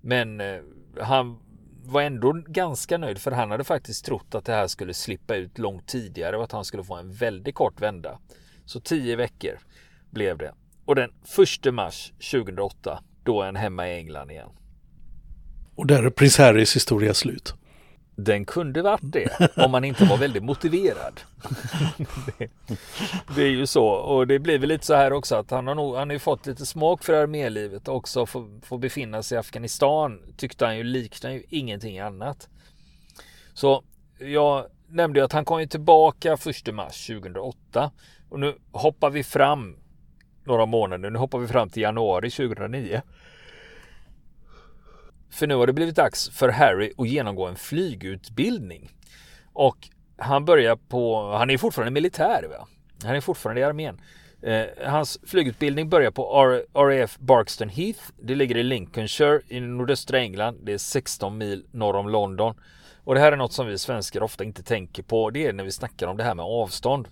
Men 0.00 0.40
eh, 0.40 0.60
han 1.00 1.38
var 1.84 2.02
ändå 2.02 2.32
ganska 2.46 2.98
nöjd 2.98 3.18
för 3.18 3.30
han 3.30 3.50
hade 3.50 3.64
faktiskt 3.64 4.04
trott 4.04 4.34
att 4.34 4.44
det 4.44 4.52
här 4.52 4.66
skulle 4.66 4.94
slippa 4.94 5.36
ut 5.36 5.58
långt 5.58 5.86
tidigare 5.86 6.36
och 6.36 6.44
att 6.44 6.52
han 6.52 6.64
skulle 6.64 6.84
få 6.84 6.96
en 6.96 7.12
väldigt 7.12 7.54
kort 7.54 7.80
vända. 7.80 8.18
Så 8.64 8.80
tio 8.80 9.16
veckor 9.16 9.58
blev 10.10 10.38
det. 10.38 10.54
Och 10.84 10.94
den 10.94 11.10
1 11.66 11.74
mars 11.74 12.12
2008 12.32 13.02
då 13.22 13.42
är 13.42 13.46
han 13.46 13.56
hemma 13.56 13.88
i 13.88 13.96
England 13.96 14.30
igen. 14.30 14.50
Och 15.74 15.86
där 15.86 16.02
är 16.02 16.10
prins 16.10 16.38
Harrys 16.38 16.76
historia 16.76 17.14
slut. 17.14 17.54
Den 18.20 18.44
kunde 18.44 18.82
varit 18.82 19.00
det 19.02 19.50
om 19.56 19.70
man 19.70 19.84
inte 19.84 20.04
var 20.04 20.16
väldigt 20.16 20.42
motiverad. 20.42 21.20
det, 22.38 22.48
det, 23.36 23.42
är 23.42 23.48
ju 23.48 23.66
så 23.66 23.86
och 23.86 24.26
det 24.26 24.38
blir 24.38 24.58
väl 24.58 24.68
lite 24.68 24.86
så 24.86 24.94
här 24.94 25.12
också 25.12 25.36
att 25.36 25.50
han 25.50 25.66
har 25.66 25.74
nog 25.74 25.96
han 25.96 26.08
har 26.08 26.12
ju 26.12 26.18
fått 26.18 26.46
lite 26.46 26.66
smak 26.66 27.04
för 27.04 27.12
armélivet 27.12 27.88
också. 27.88 28.26
Få, 28.26 28.60
få 28.62 28.78
befinna 28.78 29.22
sig 29.22 29.36
i 29.36 29.38
Afghanistan 29.38 30.20
tyckte 30.36 30.64
han 30.64 30.76
ju 30.76 30.84
liknar 30.84 31.30
ju 31.30 31.42
ingenting 31.48 31.98
annat. 31.98 32.48
Så 33.54 33.82
jag 34.18 34.66
nämnde 34.88 35.20
ju 35.20 35.24
att 35.24 35.32
han 35.32 35.44
kom 35.44 35.60
ju 35.60 35.66
tillbaka 35.66 36.32
1 36.32 36.74
mars 36.74 37.06
2008 37.06 37.90
och 38.28 38.40
nu 38.40 38.54
hoppar 38.72 39.10
vi 39.10 39.24
fram 39.24 39.76
några 40.44 40.66
månader. 40.66 41.10
Nu 41.10 41.18
hoppar 41.18 41.38
vi 41.38 41.46
fram 41.46 41.70
till 41.70 41.82
januari 41.82 42.30
2009. 42.30 43.02
För 45.30 45.46
nu 45.46 45.54
har 45.54 45.66
det 45.66 45.72
blivit 45.72 45.96
dags 45.96 46.30
för 46.30 46.48
Harry 46.48 46.92
att 46.98 47.08
genomgå 47.08 47.46
en 47.46 47.56
flygutbildning. 47.56 48.90
Och 49.52 49.88
han 50.16 50.44
börjar 50.44 50.76
på, 50.76 51.32
han 51.32 51.50
är 51.50 51.58
fortfarande 51.58 51.90
militär 51.90 52.42
va? 52.50 52.68
Han 53.04 53.16
är 53.16 53.20
fortfarande 53.20 53.60
i 53.60 53.64
armén. 53.64 54.00
Eh, 54.42 54.66
hans 54.86 55.18
flygutbildning 55.26 55.88
börjar 55.88 56.10
på 56.10 56.62
RAF 56.74 57.18
Barkston 57.18 57.68
Heath. 57.68 58.00
Det 58.22 58.34
ligger 58.34 58.56
i 58.56 58.62
Lincolnshire 58.62 59.40
i 59.48 59.60
nordöstra 59.60 60.18
England. 60.18 60.58
Det 60.62 60.72
är 60.72 60.78
16 60.78 61.38
mil 61.38 61.64
norr 61.70 61.96
om 61.96 62.08
London. 62.08 62.54
Och 63.04 63.14
det 63.14 63.20
här 63.20 63.32
är 63.32 63.36
något 63.36 63.52
som 63.52 63.66
vi 63.66 63.78
svenskar 63.78 64.22
ofta 64.22 64.44
inte 64.44 64.62
tänker 64.62 65.02
på. 65.02 65.30
Det 65.30 65.46
är 65.46 65.52
när 65.52 65.64
vi 65.64 65.72
snackar 65.72 66.06
om 66.06 66.16
det 66.16 66.24
här 66.24 66.34
med 66.34 66.44
avstånd. 66.44 67.08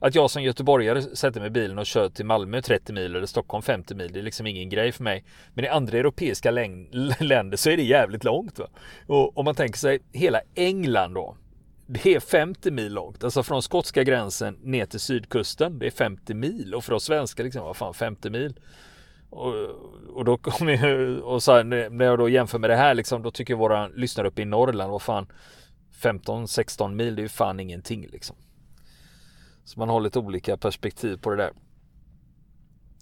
Att 0.00 0.14
jag 0.14 0.30
som 0.30 0.42
göteborgare 0.42 1.02
sätter 1.02 1.40
mig 1.40 1.46
i 1.46 1.50
bilen 1.50 1.78
och 1.78 1.86
kör 1.86 2.08
till 2.08 2.26
Malmö 2.26 2.62
30 2.62 2.92
mil 2.92 3.16
eller 3.16 3.26
Stockholm 3.26 3.62
50 3.62 3.94
mil, 3.94 4.12
det 4.12 4.18
är 4.18 4.22
liksom 4.22 4.46
ingen 4.46 4.68
grej 4.68 4.92
för 4.92 5.04
mig. 5.04 5.24
Men 5.54 5.64
i 5.64 5.68
andra 5.68 5.98
europeiska 5.98 6.50
länder 7.20 7.56
så 7.56 7.70
är 7.70 7.76
det 7.76 7.82
jävligt 7.82 8.24
långt. 8.24 8.58
Va? 8.58 8.66
Och 9.06 9.38
om 9.38 9.44
man 9.44 9.54
tänker 9.54 9.78
sig 9.78 10.00
hela 10.12 10.40
England 10.54 11.14
då. 11.14 11.36
Det 11.86 12.14
är 12.14 12.20
50 12.20 12.70
mil 12.70 12.92
långt, 12.92 13.24
alltså 13.24 13.42
från 13.42 13.62
skotska 13.62 14.02
gränsen 14.02 14.58
ner 14.62 14.86
till 14.86 15.00
sydkusten. 15.00 15.78
Det 15.78 15.86
är 15.86 15.90
50 15.90 16.34
mil 16.34 16.74
och 16.74 16.84
för 16.84 16.92
oss 16.92 17.04
svenskar 17.04 17.44
liksom, 17.44 17.62
vad 17.62 17.76
fan 17.76 17.94
50 17.94 18.30
mil. 18.30 18.60
Och, 19.30 19.54
och 20.14 20.24
då 20.24 20.36
kommer 20.36 20.86
jag, 20.86 21.18
och 21.18 21.42
så 21.42 21.52
här, 21.52 21.64
när 21.90 22.04
jag 22.04 22.18
då 22.18 22.28
jämför 22.28 22.58
med 22.58 22.70
det 22.70 22.76
här 22.76 22.94
liksom, 22.94 23.22
då 23.22 23.30
tycker 23.30 23.54
våra 23.54 23.88
lyssnare 23.88 24.28
uppe 24.28 24.42
i 24.42 24.44
Norrland, 24.44 24.92
vad 24.92 25.02
fan 25.02 25.26
15-16 26.02 26.94
mil, 26.94 27.16
det 27.16 27.20
är 27.20 27.22
ju 27.22 27.28
fan 27.28 27.60
ingenting 27.60 28.06
liksom. 28.12 28.36
Så 29.68 29.78
man 29.78 29.88
har 29.88 30.00
lite 30.00 30.18
olika 30.18 30.56
perspektiv 30.56 31.16
på 31.16 31.30
det 31.30 31.36
där. 31.36 31.52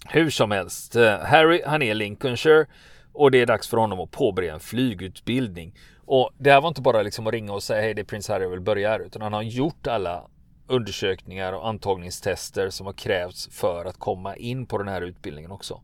Hur 0.05 0.29
som 0.29 0.51
helst, 0.51 0.95
eh, 0.95 1.19
Harry 1.19 1.61
han 1.65 1.81
är 1.81 1.93
Lincolnshire 1.93 2.65
och 3.13 3.31
det 3.31 3.41
är 3.41 3.45
dags 3.45 3.67
för 3.67 3.77
honom 3.77 3.99
att 3.99 4.11
påbörja 4.11 4.53
en 4.53 4.59
flygutbildning. 4.59 5.75
Och 6.05 6.31
det 6.37 6.51
här 6.51 6.61
var 6.61 6.67
inte 6.67 6.81
bara 6.81 7.01
liksom 7.01 7.27
att 7.27 7.33
ringa 7.33 7.53
och 7.53 7.63
säga 7.63 7.81
hej 7.81 7.93
det 7.93 8.01
är 8.01 8.03
prins 8.03 8.27
Harry 8.27 8.43
jag 8.43 8.49
vill 8.49 8.61
börja 8.61 8.89
här 8.89 8.99
utan 8.99 9.21
han 9.21 9.33
har 9.33 9.41
gjort 9.41 9.87
alla 9.87 10.27
undersökningar 10.67 11.53
och 11.53 11.67
antagningstester 11.67 12.69
som 12.69 12.85
har 12.85 12.93
krävts 12.93 13.49
för 13.51 13.85
att 13.85 13.99
komma 13.99 14.35
in 14.35 14.65
på 14.65 14.77
den 14.77 14.87
här 14.87 15.01
utbildningen 15.01 15.51
också. 15.51 15.81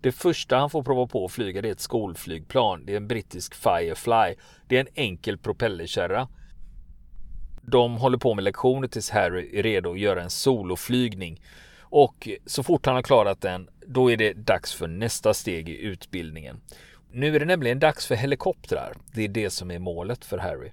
Det 0.00 0.12
första 0.12 0.56
han 0.56 0.70
får 0.70 0.82
prova 0.82 1.06
på 1.06 1.24
att 1.24 1.32
flyga 1.32 1.62
det 1.62 1.68
är 1.68 1.72
ett 1.72 1.80
skolflygplan. 1.80 2.86
Det 2.86 2.92
är 2.92 2.96
en 2.96 3.08
brittisk 3.08 3.54
Firefly. 3.54 4.34
Det 4.66 4.76
är 4.76 4.80
en 4.80 4.88
enkel 4.94 5.38
propellerkärra 5.38 6.28
de 7.60 7.96
håller 7.96 8.18
på 8.18 8.34
med 8.34 8.44
lektioner 8.44 8.88
tills 8.88 9.10
Harry 9.10 9.50
är 9.58 9.62
redo 9.62 9.92
att 9.92 9.98
göra 9.98 10.22
en 10.22 10.30
soloflygning. 10.30 11.40
Och 11.80 12.28
så 12.46 12.62
fort 12.62 12.86
han 12.86 12.94
har 12.94 13.02
klarat 13.02 13.40
den, 13.40 13.68
då 13.86 14.10
är 14.10 14.16
det 14.16 14.32
dags 14.32 14.74
för 14.74 14.86
nästa 14.86 15.34
steg 15.34 15.68
i 15.68 15.78
utbildningen. 15.78 16.60
Nu 17.12 17.36
är 17.36 17.40
det 17.40 17.46
nämligen 17.46 17.78
dags 17.78 18.06
för 18.06 18.14
helikoptrar. 18.14 18.92
Det 19.12 19.24
är 19.24 19.28
det 19.28 19.50
som 19.50 19.70
är 19.70 19.78
målet 19.78 20.24
för 20.24 20.38
Harry. 20.38 20.70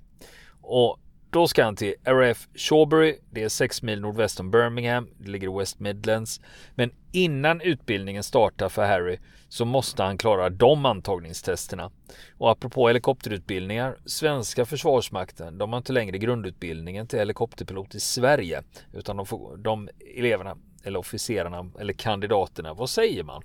Och 0.61 0.99
då 1.29 1.47
ska 1.47 1.63
han 1.63 1.75
till 1.75 1.93
RF 2.03 2.47
Shawbury. 2.55 3.17
Det 3.31 3.43
är 3.43 3.49
6 3.49 3.81
mil 3.81 4.01
nordväst 4.01 4.39
om 4.39 4.51
Birmingham. 4.51 5.09
Det 5.17 5.31
ligger 5.31 5.53
i 5.53 5.59
West 5.59 5.79
Midlands. 5.79 6.41
Men 6.75 6.91
innan 7.11 7.61
utbildningen 7.61 8.23
startar 8.23 8.69
för 8.69 8.85
Harry 8.85 9.19
så 9.49 9.65
måste 9.65 10.03
han 10.03 10.17
klara 10.17 10.49
de 10.49 10.85
antagningstesterna. 10.85 11.91
Och 12.37 12.51
apropå 12.51 12.87
helikopterutbildningar. 12.87 13.97
Svenska 14.05 14.65
försvarsmakten, 14.65 15.57
de 15.57 15.73
har 15.73 15.77
inte 15.77 15.93
längre 15.93 16.17
grundutbildningen 16.17 17.07
till 17.07 17.19
helikopterpilot 17.19 17.95
i 17.95 17.99
Sverige. 17.99 18.63
Utan 18.93 19.17
de, 19.17 19.25
får, 19.25 19.57
de 19.57 19.89
eleverna, 20.17 20.57
eller 20.83 20.99
officerarna, 20.99 21.71
eller 21.79 21.93
kandidaterna, 21.93 22.73
vad 22.73 22.89
säger 22.89 23.23
man? 23.23 23.43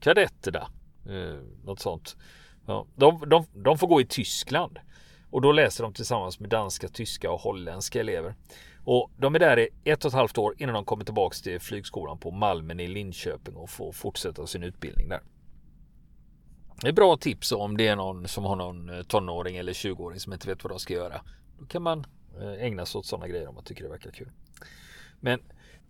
Kadetterna? 0.00 0.68
Eh, 1.06 1.64
något 1.64 1.80
sånt. 1.80 2.16
Ja, 2.66 2.86
de, 2.94 3.28
de, 3.28 3.46
de 3.54 3.78
får 3.78 3.86
gå 3.86 4.00
i 4.00 4.06
Tyskland. 4.06 4.78
Och 5.34 5.40
då 5.40 5.52
läser 5.52 5.84
de 5.84 5.92
tillsammans 5.92 6.40
med 6.40 6.50
danska, 6.50 6.88
tyska 6.88 7.30
och 7.30 7.40
holländska 7.40 8.00
elever. 8.00 8.34
Och 8.84 9.10
de 9.16 9.34
är 9.34 9.38
där 9.38 9.58
i 9.58 9.68
ett 9.84 10.04
och 10.04 10.08
ett 10.08 10.14
halvt 10.14 10.38
år 10.38 10.54
innan 10.58 10.74
de 10.74 10.84
kommer 10.84 11.04
tillbaks 11.04 11.42
till 11.42 11.60
flygskolan 11.60 12.18
på 12.18 12.30
Malmen 12.30 12.80
i 12.80 12.86
Linköping 12.86 13.56
och 13.56 13.70
får 13.70 13.92
fortsätta 13.92 14.46
sin 14.46 14.62
utbildning 14.62 15.08
där. 15.08 15.20
Det 16.80 16.88
är 16.88 16.92
bra 16.92 17.16
tips 17.16 17.52
om 17.52 17.76
det 17.76 17.88
är 17.88 17.96
någon 17.96 18.28
som 18.28 18.44
har 18.44 18.56
någon 18.56 18.88
eh, 18.88 19.02
tonåring 19.02 19.56
eller 19.56 19.72
20-åring 19.72 20.20
som 20.20 20.32
inte 20.32 20.48
vet 20.48 20.64
vad 20.64 20.72
de 20.72 20.78
ska 20.78 20.94
göra. 20.94 21.20
Då 21.58 21.66
kan 21.66 21.82
man 21.82 22.06
eh, 22.40 22.64
ägna 22.64 22.86
sig 22.86 22.98
åt 22.98 23.06
sådana 23.06 23.28
grejer 23.28 23.48
om 23.48 23.54
man 23.54 23.64
tycker 23.64 23.84
det 23.84 23.90
verkar 23.90 24.10
kul. 24.10 24.30
Men 25.20 25.40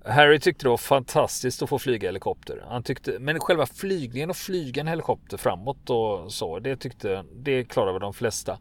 Harry 0.04 0.40
tyckte 0.40 0.64
det 0.64 0.70
var 0.70 0.76
fantastiskt 0.76 1.62
att 1.62 1.68
få 1.68 1.78
flyga 1.78 2.09
helikopter. 2.09 2.64
Han 2.68 2.83
tyckte, 2.83 3.18
men 3.18 3.40
själva 3.40 3.66
flygningen 3.66 4.30
och 4.30 4.37
flyga 4.37 4.80
en 4.80 4.88
helikopter 4.88 5.37
framåt 5.37 5.90
och 5.90 6.33
så, 6.33 6.59
det 6.59 6.76
tyckte, 6.76 7.24
det 7.33 7.64
klarade 7.64 7.98
de 7.98 8.14
flesta. 8.14 8.59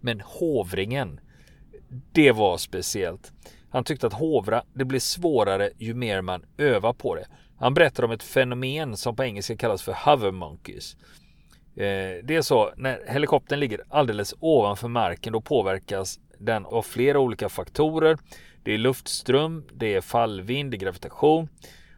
Men 0.00 0.20
hovringen, 0.20 1.20
det 2.12 2.32
var 2.32 2.56
speciellt. 2.56 3.32
Han 3.70 3.84
tyckte 3.84 4.06
att 4.06 4.12
hovra, 4.12 4.62
det 4.74 4.84
blir 4.84 5.00
svårare 5.00 5.70
ju 5.78 5.94
mer 5.94 6.20
man 6.20 6.44
övar 6.58 6.92
på 6.92 7.14
det. 7.14 7.26
Han 7.58 7.74
berättar 7.74 8.02
om 8.02 8.10
ett 8.10 8.22
fenomen 8.22 8.96
som 8.96 9.16
på 9.16 9.24
engelska 9.24 9.56
kallas 9.56 9.82
för 9.82 9.96
hover 10.04 10.30
monkeys. 10.30 10.96
Eh, 11.76 12.24
det 12.24 12.30
är 12.30 12.42
så 12.42 12.72
när 12.76 13.00
helikoptern 13.08 13.60
ligger 13.60 13.80
alldeles 13.88 14.34
ovanför 14.40 14.88
marken 14.88 15.32
då 15.32 15.40
påverkas 15.40 16.20
den 16.38 16.66
av 16.66 16.82
flera 16.82 17.18
olika 17.18 17.48
faktorer. 17.48 18.18
Det 18.62 18.74
är 18.74 18.78
luftström, 18.78 19.64
det 19.72 19.94
är 19.94 20.00
fallvind, 20.00 20.70
det 20.70 20.76
är 20.76 20.78
gravitation. 20.78 21.48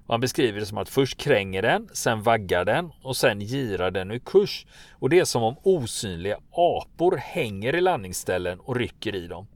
Och 0.09 0.15
han 0.15 0.21
beskriver 0.21 0.61
det 0.61 0.67
som 0.67 0.79
att 0.79 0.89
först 0.89 1.19
kränger 1.19 1.63
den, 1.63 1.89
sen 1.93 2.23
vaggar 2.23 2.65
den 2.65 2.93
och 3.03 3.17
sen 3.17 3.41
girar 3.41 3.91
den 3.91 4.11
ur 4.11 4.19
kurs. 4.19 4.67
Och 4.93 5.11
det 5.11 5.19
är 5.19 5.25
som 5.25 5.43
om 5.43 5.57
osynliga 5.63 6.39
apor 6.51 7.17
hänger 7.17 7.77
i 7.77 7.81
landningsställen 7.81 8.61
och 8.61 8.77
rycker 8.77 9.15
i 9.15 9.27
dem. 9.27 9.47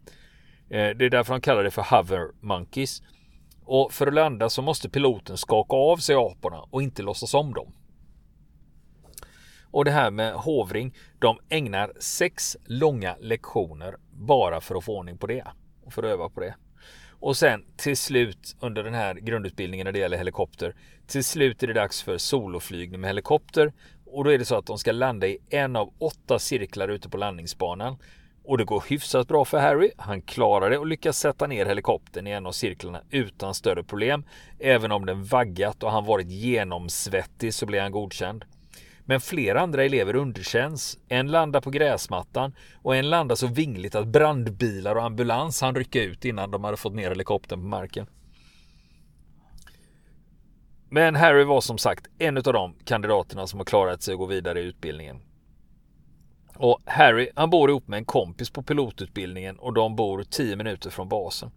Eh, 0.70 0.88
det 0.90 1.04
är 1.04 1.10
därför 1.10 1.34
de 1.34 1.40
kallar 1.40 1.64
det 1.64 1.70
för 1.70 1.96
hover 1.96 2.28
monkeys. 2.40 3.02
Och 3.64 3.92
för 3.92 4.06
att 4.06 4.14
landa 4.14 4.48
så 4.48 4.62
måste 4.62 4.88
piloten 4.88 5.36
skaka 5.36 5.76
av 5.76 5.96
sig 5.96 6.16
aporna 6.16 6.64
och 6.70 6.82
inte 6.82 7.02
låtsas 7.02 7.34
om 7.34 7.54
dem. 7.54 7.72
Och 9.70 9.84
det 9.84 9.90
här 9.90 10.10
med 10.10 10.34
hovring, 10.34 10.94
de 11.18 11.38
ägnar 11.48 11.92
sex 12.00 12.56
långa 12.64 13.16
lektioner 13.20 13.96
bara 14.10 14.60
för 14.60 14.74
att 14.74 14.84
få 14.84 14.98
ordning 14.98 15.18
på 15.18 15.26
det 15.26 15.44
och 15.84 15.92
för 15.92 16.02
att 16.02 16.10
öva 16.10 16.28
på 16.28 16.40
det. 16.40 16.54
Och 17.22 17.37
sen 17.37 17.64
till 17.76 17.96
slut 17.96 18.56
under 18.61 18.85
den 18.85 18.94
här 18.94 19.14
grundutbildningen 19.14 19.85
när 19.85 19.92
det 19.92 19.98
gäller 19.98 20.18
helikopter. 20.18 20.74
Till 21.06 21.24
slut 21.24 21.62
är 21.62 21.66
det 21.66 21.72
dags 21.72 22.02
för 22.02 22.18
soloflygning 22.18 23.00
med 23.00 23.11
helikopter. 23.11 23.72
Och 24.06 24.24
då 24.24 24.30
är 24.30 24.38
det 24.38 24.44
så 24.44 24.56
att 24.56 24.66
de 24.66 24.78
ska 24.78 24.92
landa 24.92 25.26
i 25.26 25.38
en 25.50 25.76
av 25.76 25.92
åtta 25.98 26.38
cirklar 26.38 26.88
ute 26.88 27.08
på 27.08 27.16
landningsbanan. 27.16 27.98
Och 28.44 28.58
det 28.58 28.64
går 28.64 28.85
hyfsat 28.88 29.28
bra 29.28 29.44
för 29.44 29.58
Harry. 29.58 29.90
Han 29.96 30.22
klarar 30.22 30.70
det 30.70 30.78
och 30.78 30.87
lyckas 30.87 31.18
sätta 31.18 31.46
ner 31.46 31.66
helikoptern 31.66 32.26
i 32.26 32.30
en 32.30 32.46
av 32.46 32.52
cirklarna 32.52 33.02
utan 33.11 33.54
större 33.54 33.85
problem. 33.85 34.24
Även 34.58 34.92
om 34.92 35.06
den 35.06 35.24
vaggat 35.24 35.82
och 35.82 35.90
han 35.90 36.04
varit 36.04 36.30
genomsvettig 36.30 37.54
så 37.54 37.66
blir 37.66 37.80
han 37.80 37.92
godkänd. 37.92 38.44
Men 39.04 39.20
flera 39.20 39.60
andra 39.60 39.84
elever 39.84 40.16
underkänns. 40.16 40.98
En 41.08 41.30
landar 41.30 41.60
på 41.60 41.70
gräsmattan 41.70 42.54
och 42.82 42.96
en 42.96 43.10
landar 43.10 43.36
så 43.36 43.46
vingligt 43.46 43.94
att 43.94 44.06
brandbilar 44.06 44.96
och 44.96 45.04
ambulans 45.04 45.60
han 45.60 45.74
rycka 45.74 46.02
ut 46.02 46.24
innan 46.24 46.50
de 46.50 46.64
hade 46.64 46.76
fått 46.76 46.94
ner 46.94 47.08
helikoptern 47.08 47.60
på 47.60 47.66
marken. 47.66 48.06
Men 50.88 51.16
Harry 51.16 51.44
var 51.44 51.60
som 51.60 51.78
sagt 51.78 52.06
en 52.18 52.36
av 52.36 52.42
de 52.42 52.74
kandidaterna 52.84 53.46
som 53.46 53.60
har 53.60 53.64
klarat 53.64 54.02
sig 54.02 54.12
att 54.12 54.18
gå 54.18 54.26
vidare 54.26 54.60
i 54.60 54.64
utbildningen. 54.64 55.20
Och 56.56 56.78
Harry, 56.86 57.30
han 57.34 57.50
bor 57.50 57.70
ihop 57.70 57.88
med 57.88 57.96
en 57.96 58.04
kompis 58.04 58.50
på 58.50 58.62
pilotutbildningen 58.62 59.58
och 59.58 59.72
de 59.72 59.96
bor 59.96 60.24
10 60.30 60.56
minuter 60.56 60.90
från 60.90 61.08
basen. 61.08 61.50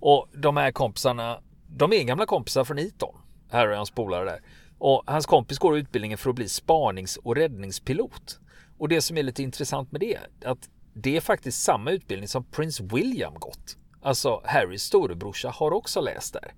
Och 0.00 0.28
de 0.32 0.56
här 0.56 0.72
kompisarna, 0.72 1.40
de 1.68 1.92
är 1.92 2.02
gamla 2.02 2.26
kompisar 2.26 2.64
från 2.64 2.78
Eton. 2.78 3.14
Harry 3.50 3.72
och 3.72 3.76
hans 3.76 3.90
polare 3.90 4.24
där. 4.24 4.40
Och 4.78 5.02
hans 5.06 5.26
kompis 5.26 5.58
går 5.58 5.78
utbildningen 5.78 6.18
för 6.18 6.30
att 6.30 6.36
bli 6.36 6.48
spanings 6.48 7.16
och 7.16 7.36
räddningspilot. 7.36 8.40
Och 8.78 8.88
det 8.88 9.02
som 9.02 9.16
är 9.16 9.22
lite 9.22 9.42
intressant 9.42 9.92
med 9.92 10.00
det, 10.00 10.18
att 10.44 10.68
det 10.94 11.16
är 11.16 11.20
faktiskt 11.20 11.62
samma 11.62 11.90
utbildning 11.90 12.28
som 12.28 12.44
prins 12.44 12.80
William 12.80 13.34
gått. 13.34 13.76
Alltså 14.02 14.42
Harrys 14.44 14.82
storebrorsa 14.82 15.50
har 15.50 15.72
också 15.72 16.00
läst 16.00 16.32
där. 16.32 16.54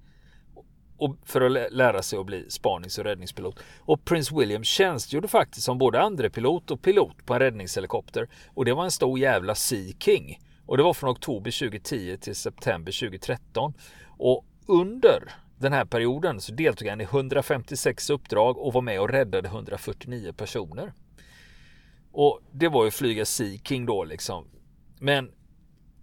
Och 0.99 1.17
för 1.25 1.41
att 1.41 1.73
lära 1.73 2.03
sig 2.03 2.19
att 2.19 2.27
bli 2.27 2.51
spanings 2.51 2.99
och 2.99 3.05
räddningspilot. 3.05 3.59
Och 3.81 4.05
prins 4.05 4.33
William 4.33 4.65
tjänstgjorde 4.65 5.29
faktiskt 5.29 5.65
som 5.65 5.79
både 5.79 6.01
andrepilot 6.01 6.71
och 6.71 6.83
pilot 6.83 7.27
på 7.27 7.35
en 7.35 7.41
räddningshelikopter. 7.41 8.29
Och 8.55 8.65
det 8.65 8.75
var 8.75 8.85
en 8.85 8.91
stor 8.91 9.19
jävla 9.19 9.55
Sea 9.55 9.93
King. 9.99 10.41
Och 10.67 10.77
det 10.77 10.83
var 10.83 10.95
från 10.95 11.11
oktober 11.11 11.51
2010 11.51 12.17
till 12.21 12.37
september 12.37 13.01
2013. 13.01 13.75
Och 14.19 14.45
under 14.67 15.33
den 15.59 15.73
här 15.73 15.85
perioden 15.85 16.41
så 16.41 16.53
deltog 16.53 16.89
han 16.89 17.01
i 17.01 17.05
156 17.05 18.11
uppdrag 18.11 18.59
och 18.59 18.73
var 18.73 18.83
med 18.83 19.01
och 19.01 19.09
räddade 19.09 19.49
149 19.49 20.33
personer. 20.33 20.93
Och 22.13 22.41
det 22.53 22.69
var 22.69 22.85
ju 22.85 22.91
flyga 22.91 23.25
Sea 23.25 23.59
King 23.65 23.87
då 23.87 24.05
liksom. 24.05 24.47
Men 24.99 25.31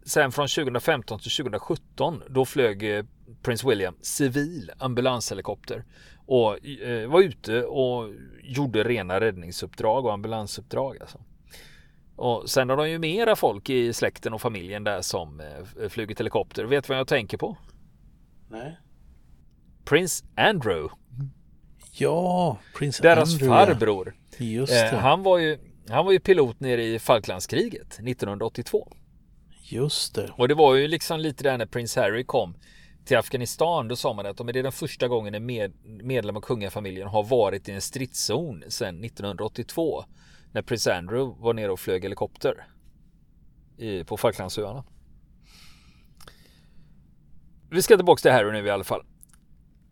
sen 0.06 0.32
från 0.32 0.48
2015 0.48 1.20
till 1.20 1.32
2017 1.32 2.24
då 2.30 2.46
flög 2.46 2.98
eh, 2.98 3.06
Prince 3.42 3.68
William 3.68 3.96
civil 4.02 4.72
ambulanshelikopter 4.78 5.86
och 6.26 6.66
eh, 6.66 7.10
var 7.10 7.22
ute 7.22 7.64
och 7.64 8.14
gjorde 8.44 8.84
rena 8.84 9.20
räddningsuppdrag 9.20 10.06
och 10.06 10.14
ambulansuppdrag. 10.14 10.98
Alltså. 11.02 11.20
Och 12.16 12.50
sen 12.50 12.70
har 12.70 12.78
de 12.78 12.90
ju 12.90 13.00
mera 13.00 13.36
folk 13.36 13.70
i 13.70 13.94
släkten 13.94 14.34
och 14.34 14.42
familjen 14.42 14.84
där 14.84 15.02
som 15.02 15.40
eh, 15.40 15.90
flugit 15.90 16.20
helikopter. 16.20 16.64
Vet 16.64 16.84
du 16.84 16.88
vad 16.88 17.00
jag 17.00 17.08
tänker 17.08 17.38
på? 17.38 17.58
Nej. 18.50 18.78
Prince 19.86 20.26
Andrew. 20.36 20.90
Ja, 21.92 22.58
Prince 22.78 23.04
Deras 23.04 23.34
Andrew. 23.34 23.66
farbror. 23.66 24.16
Just 24.38 24.74
det. 24.74 24.90
Eh, 24.90 25.00
han, 25.00 25.24
var 25.24 25.38
ju, 25.38 25.58
han 25.90 26.06
var 26.06 26.12
ju 26.12 26.20
pilot 26.20 26.60
nere 26.60 26.84
i 26.84 27.00
Falklandskriget 27.00 27.94
1982. 27.94 28.88
Just 29.64 30.16
det. 30.16 30.30
Och 30.38 30.48
det 30.48 30.54
var 30.54 30.76
ju 30.76 30.88
liksom 30.88 31.20
lite 31.20 31.44
där 31.44 31.58
när 31.58 31.66
Prince 31.66 32.02
Harry 32.02 32.24
kom 32.24 32.56
till 33.06 33.18
Afghanistan. 33.18 33.88
Då 33.88 33.96
sa 33.96 34.14
man 34.14 34.26
att 34.26 34.38
det 34.38 34.60
är 34.60 34.64
den 34.64 34.72
första 34.72 35.08
gången 35.08 35.36
en 35.36 35.46
med, 35.46 35.74
medlem 35.84 36.38
av 36.38 36.42
kungafamiljen 36.42 37.08
har 37.08 37.24
varit 37.24 37.70
i 37.70 37.72
en 37.72 37.82
stridszon 37.82 38.64
sedan 38.68 39.04
1982. 39.04 40.06
När 40.52 40.62
Prince 40.62 40.96
Andrew 40.96 41.44
var 41.44 41.54
nere 41.54 41.72
och 41.72 41.80
flög 41.80 42.04
helikopter 42.04 42.68
i, 43.78 44.04
på 44.04 44.18
Falklandsöarna. 44.18 44.84
Vi 47.70 47.82
ska 47.82 47.96
tillbaka 47.96 48.22
till 48.22 48.32
Harry 48.32 48.52
nu 48.52 48.68
i 48.68 48.70
alla 48.70 48.84
fall. 48.84 49.04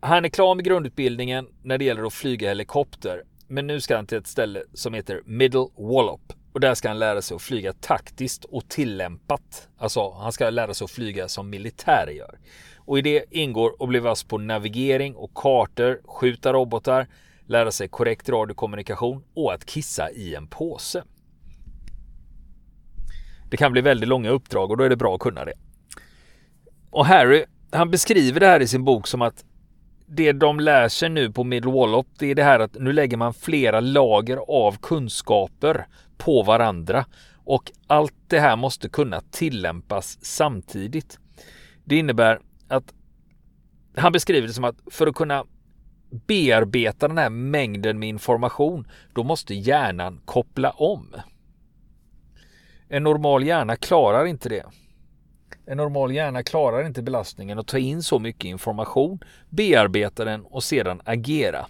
Han 0.04 0.26
är 0.26 0.30
klar 0.30 0.56
med 0.56 0.66
grundutbildningen 0.66 1.48
när 1.64 1.78
det 1.78 1.86
gäller 1.86 2.04
att 2.04 2.14
flyga 2.14 2.50
helikopter. 2.50 3.24
Men 3.48 3.68
nu 3.68 3.82
ska 3.82 3.96
han 3.96 4.06
till 4.06 4.18
ett 4.18 4.28
ställe 4.28 4.64
som 4.74 4.94
heter 4.94 5.22
Middle 5.26 5.68
Wallop. 5.78 6.34
Och 6.54 6.60
där 6.60 6.74
ska 6.74 6.88
han 6.88 7.00
lära 7.00 7.22
sig 7.22 7.36
att 7.36 7.42
flyga 7.42 7.74
taktiskt 7.74 8.46
och 8.46 8.70
tillämpat. 8.70 9.70
Alltså 9.78 10.12
han 10.12 10.32
ska 10.32 10.50
lära 10.50 10.74
sig 10.74 10.86
att 10.86 10.92
flyga 10.92 11.28
som 11.28 11.50
militär 11.50 12.08
gör. 12.08 12.40
Och 12.78 13.00
i 13.00 13.02
det 13.02 13.26
ingår 13.30 13.76
att 13.80 13.90
bli 13.90 14.00
vass 14.00 14.24
på 14.24 14.38
navigering 14.38 15.16
och 15.16 15.34
kartor, 15.36 16.02
skjuta 16.06 16.54
robotar, 16.54 17.08
lära 17.46 17.72
sig 17.72 17.88
korrekt 17.88 18.30
radiokommunikation 18.30 19.24
och 19.34 19.54
att 19.54 19.66
kissa 19.66 20.12
i 20.12 20.36
en 20.36 20.48
påse. 20.48 21.04
Det 23.50 23.58
kan 23.58 23.72
bli 23.72 23.82
väldigt 23.82 24.10
långa 24.10 24.30
uppdrag 24.30 24.72
och 24.72 24.78
då 24.78 24.84
är 24.84 24.90
det 24.90 24.98
bra 24.98 25.16
att 25.16 25.22
kunna 25.22 25.46
det. 25.46 25.54
Och 26.92 27.06
Harry, 27.06 27.46
han 27.72 27.92
beskriver 27.92 28.40
det 28.40 28.48
här 28.48 28.60
i 28.60 28.68
sin 28.68 28.84
bok 28.84 29.08
som 29.08 29.22
att 29.22 29.46
det 30.14 30.32
de 30.32 30.60
lär 30.60 30.90
sig 30.90 31.10
nu 31.10 31.32
på 31.32 31.44
Middle 31.44 31.72
Wallop, 31.72 32.08
det 32.20 32.32
är 32.32 32.36
det 32.36 32.44
här 32.44 32.60
att 32.60 32.74
nu 32.80 32.94
lägger 32.94 33.18
man 33.18 33.34
flera 33.34 33.80
lager 33.80 34.38
av 34.38 34.78
kunskaper 34.78 35.88
på 36.18 36.44
varandra 36.44 37.06
och 37.46 37.72
allt 37.88 38.14
det 38.28 38.40
här 38.40 38.56
måste 38.56 38.90
kunna 38.90 39.22
tillämpas 39.22 40.26
samtidigt. 40.26 41.20
Det 41.86 41.98
innebär 41.98 42.40
att 42.68 42.94
han 43.96 44.12
beskriver 44.12 44.48
det 44.48 44.54
som 44.54 44.64
att 44.64 44.76
för 44.92 45.08
att 45.08 45.16
kunna 45.16 45.46
bearbeta 46.28 47.08
den 47.08 47.18
här 47.18 47.30
mängden 47.30 48.00
med 48.00 48.10
information, 48.10 48.88
då 49.14 49.24
måste 49.24 49.54
hjärnan 49.54 50.22
koppla 50.26 50.72
om. 50.72 51.16
En 52.88 53.04
normal 53.04 53.44
hjärna 53.44 53.76
klarar 53.76 54.26
inte 54.26 54.50
det. 54.50 54.66
En 55.72 55.78
normal 55.78 56.12
hjärna 56.12 56.44
klarar 56.44 56.86
inte 56.86 57.02
belastningen 57.02 57.60
att 57.60 57.68
ta 57.68 57.78
in 57.78 58.04
så 58.04 58.20
mycket 58.20 58.46
information, 58.46 59.20
bearbeta 59.50 60.26
den 60.26 60.46
och 60.46 60.64
sedan 60.64 61.02
agera. 61.06 61.68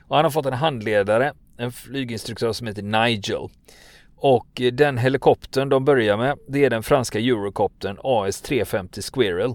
Och 0.00 0.16
han 0.16 0.24
har 0.24 0.30
fått 0.30 0.46
en 0.46 0.52
handledare, 0.52 1.32
en 1.56 1.72
flyginstruktör 1.72 2.52
som 2.52 2.66
heter 2.66 2.82
Nigel. 2.82 3.48
Och 4.16 4.62
den 4.72 4.98
helikoptern 4.98 5.68
de 5.68 5.84
börjar 5.84 6.16
med, 6.16 6.38
det 6.48 6.64
är 6.64 6.70
den 6.70 6.82
franska 6.82 7.18
Eurocoptern 7.18 7.98
AS350 7.98 9.12
Squirrel. 9.14 9.50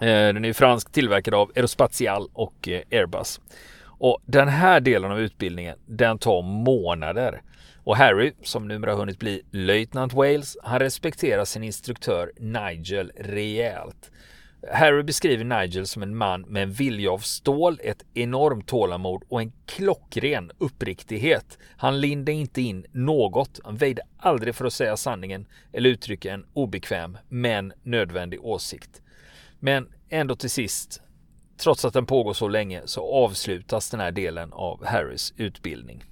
Eh, 0.00 0.34
den 0.34 0.44
är 0.44 0.52
fransk 0.52 0.92
tillverkad 0.92 1.34
av 1.34 1.52
Aerospatial 1.56 2.28
och 2.32 2.68
eh, 2.68 2.82
Airbus. 2.90 3.40
Och 3.84 4.18
den 4.26 4.48
här 4.48 4.80
delen 4.80 5.12
av 5.12 5.20
utbildningen, 5.20 5.76
den 5.86 6.18
tar 6.18 6.42
månader. 6.42 7.42
Och 7.84 7.96
Harry, 7.96 8.32
som 8.42 8.68
numera 8.68 8.94
hunnit 8.94 9.18
bli 9.18 9.42
löjtnant 9.50 10.12
Wales, 10.12 10.56
han 10.62 10.78
respekterar 10.78 11.44
sin 11.44 11.64
instruktör 11.64 12.32
Nigel 12.36 13.12
rejält. 13.16 14.10
Harry 14.72 15.02
beskriver 15.02 15.44
Nigel 15.44 15.86
som 15.86 16.02
en 16.02 16.16
man 16.16 16.42
med 16.42 16.62
en 16.62 16.72
vilja 16.72 17.12
av 17.12 17.18
stål, 17.18 17.80
ett 17.82 18.04
enormt 18.14 18.66
tålamod 18.66 19.22
och 19.28 19.40
en 19.40 19.52
klockren 19.66 20.50
uppriktighet. 20.58 21.58
Han 21.76 22.00
lindade 22.00 22.32
inte 22.32 22.62
in 22.62 22.86
något, 22.92 23.60
han 23.64 23.76
väjde 23.76 24.02
aldrig 24.18 24.54
för 24.54 24.64
att 24.64 24.72
säga 24.72 24.96
sanningen 24.96 25.46
eller 25.72 25.90
uttrycka 25.90 26.32
en 26.32 26.46
obekväm 26.52 27.18
men 27.28 27.72
nödvändig 27.82 28.44
åsikt. 28.44 29.02
Men 29.60 29.88
ändå 30.08 30.36
till 30.36 30.50
sist, 30.50 31.02
trots 31.56 31.84
att 31.84 31.94
den 31.94 32.06
pågår 32.06 32.32
så 32.32 32.48
länge, 32.48 32.82
så 32.84 33.14
avslutas 33.14 33.90
den 33.90 34.00
här 34.00 34.10
delen 34.10 34.52
av 34.52 34.84
Harrys 34.84 35.34
utbildning. 35.36 36.04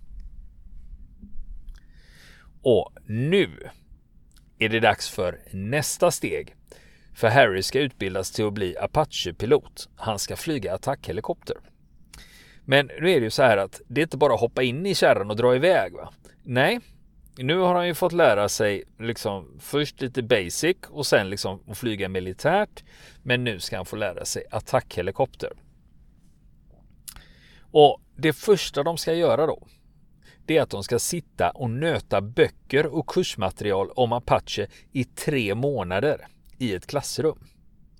Och 2.62 2.92
nu 3.06 3.70
är 4.58 4.68
det 4.68 4.80
dags 4.80 5.10
för 5.10 5.40
nästa 5.52 6.10
steg 6.10 6.54
För 7.14 7.28
Harry 7.28 7.62
ska 7.62 7.80
utbildas 7.80 8.30
till 8.30 8.46
att 8.46 8.52
bli 8.52 8.76
Apache-pilot. 8.76 9.88
Han 9.96 10.18
ska 10.18 10.36
flyga 10.36 10.74
attackhelikopter. 10.74 11.56
Men 12.64 12.86
nu 12.86 13.10
är 13.10 13.20
det 13.20 13.24
ju 13.24 13.30
så 13.30 13.42
här 13.42 13.56
att 13.56 13.80
det 13.88 14.00
är 14.00 14.02
inte 14.02 14.16
bara 14.16 14.34
att 14.34 14.40
hoppa 14.40 14.62
in 14.62 14.86
i 14.86 14.94
kärran 14.94 15.30
och 15.30 15.36
dra 15.36 15.56
iväg. 15.56 15.92
Va? 15.92 16.12
Nej, 16.42 16.80
nu 17.36 17.58
har 17.58 17.74
han 17.74 17.86
ju 17.86 17.94
fått 17.94 18.12
lära 18.12 18.48
sig 18.48 18.84
liksom 18.98 19.58
först 19.60 20.00
lite 20.00 20.22
basic 20.22 20.76
och 20.88 21.06
sen 21.06 21.30
liksom 21.30 21.62
att 21.68 21.78
flyga 21.78 22.08
militärt. 22.08 22.84
Men 23.22 23.44
nu 23.44 23.60
ska 23.60 23.76
han 23.76 23.86
få 23.86 23.96
lära 23.96 24.24
sig 24.24 24.44
attackhelikopter. 24.50 25.52
Och 27.60 28.00
det 28.16 28.32
första 28.32 28.82
de 28.82 28.98
ska 28.98 29.14
göra 29.14 29.46
då, 29.46 29.66
det 30.46 30.56
är 30.56 30.62
att 30.62 30.70
de 30.70 30.84
ska 30.84 30.98
sitta 30.98 31.50
och 31.50 31.70
nöta 31.70 32.20
böcker 32.20 32.86
och 32.86 33.06
kursmaterial 33.06 33.90
om 33.90 34.12
Apache 34.12 34.66
i 34.92 35.04
tre 35.04 35.54
månader 35.54 36.26
i 36.58 36.74
ett 36.74 36.86
klassrum. 36.86 37.38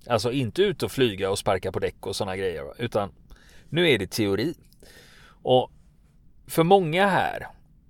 Alltså 0.07 0.31
inte 0.31 0.61
ut 0.61 0.83
och 0.83 0.91
flyga 0.91 1.29
och 1.29 1.39
sparka 1.39 1.71
på 1.71 1.79
däck 1.79 2.07
och 2.07 2.15
sådana 2.15 2.37
grejer, 2.37 2.81
utan 2.81 3.11
nu 3.69 3.89
är 3.89 3.99
det 3.99 4.11
teori. 4.11 4.53
Och 5.25 5.71
för 6.47 6.63
många 6.63 7.07
här 7.07 7.47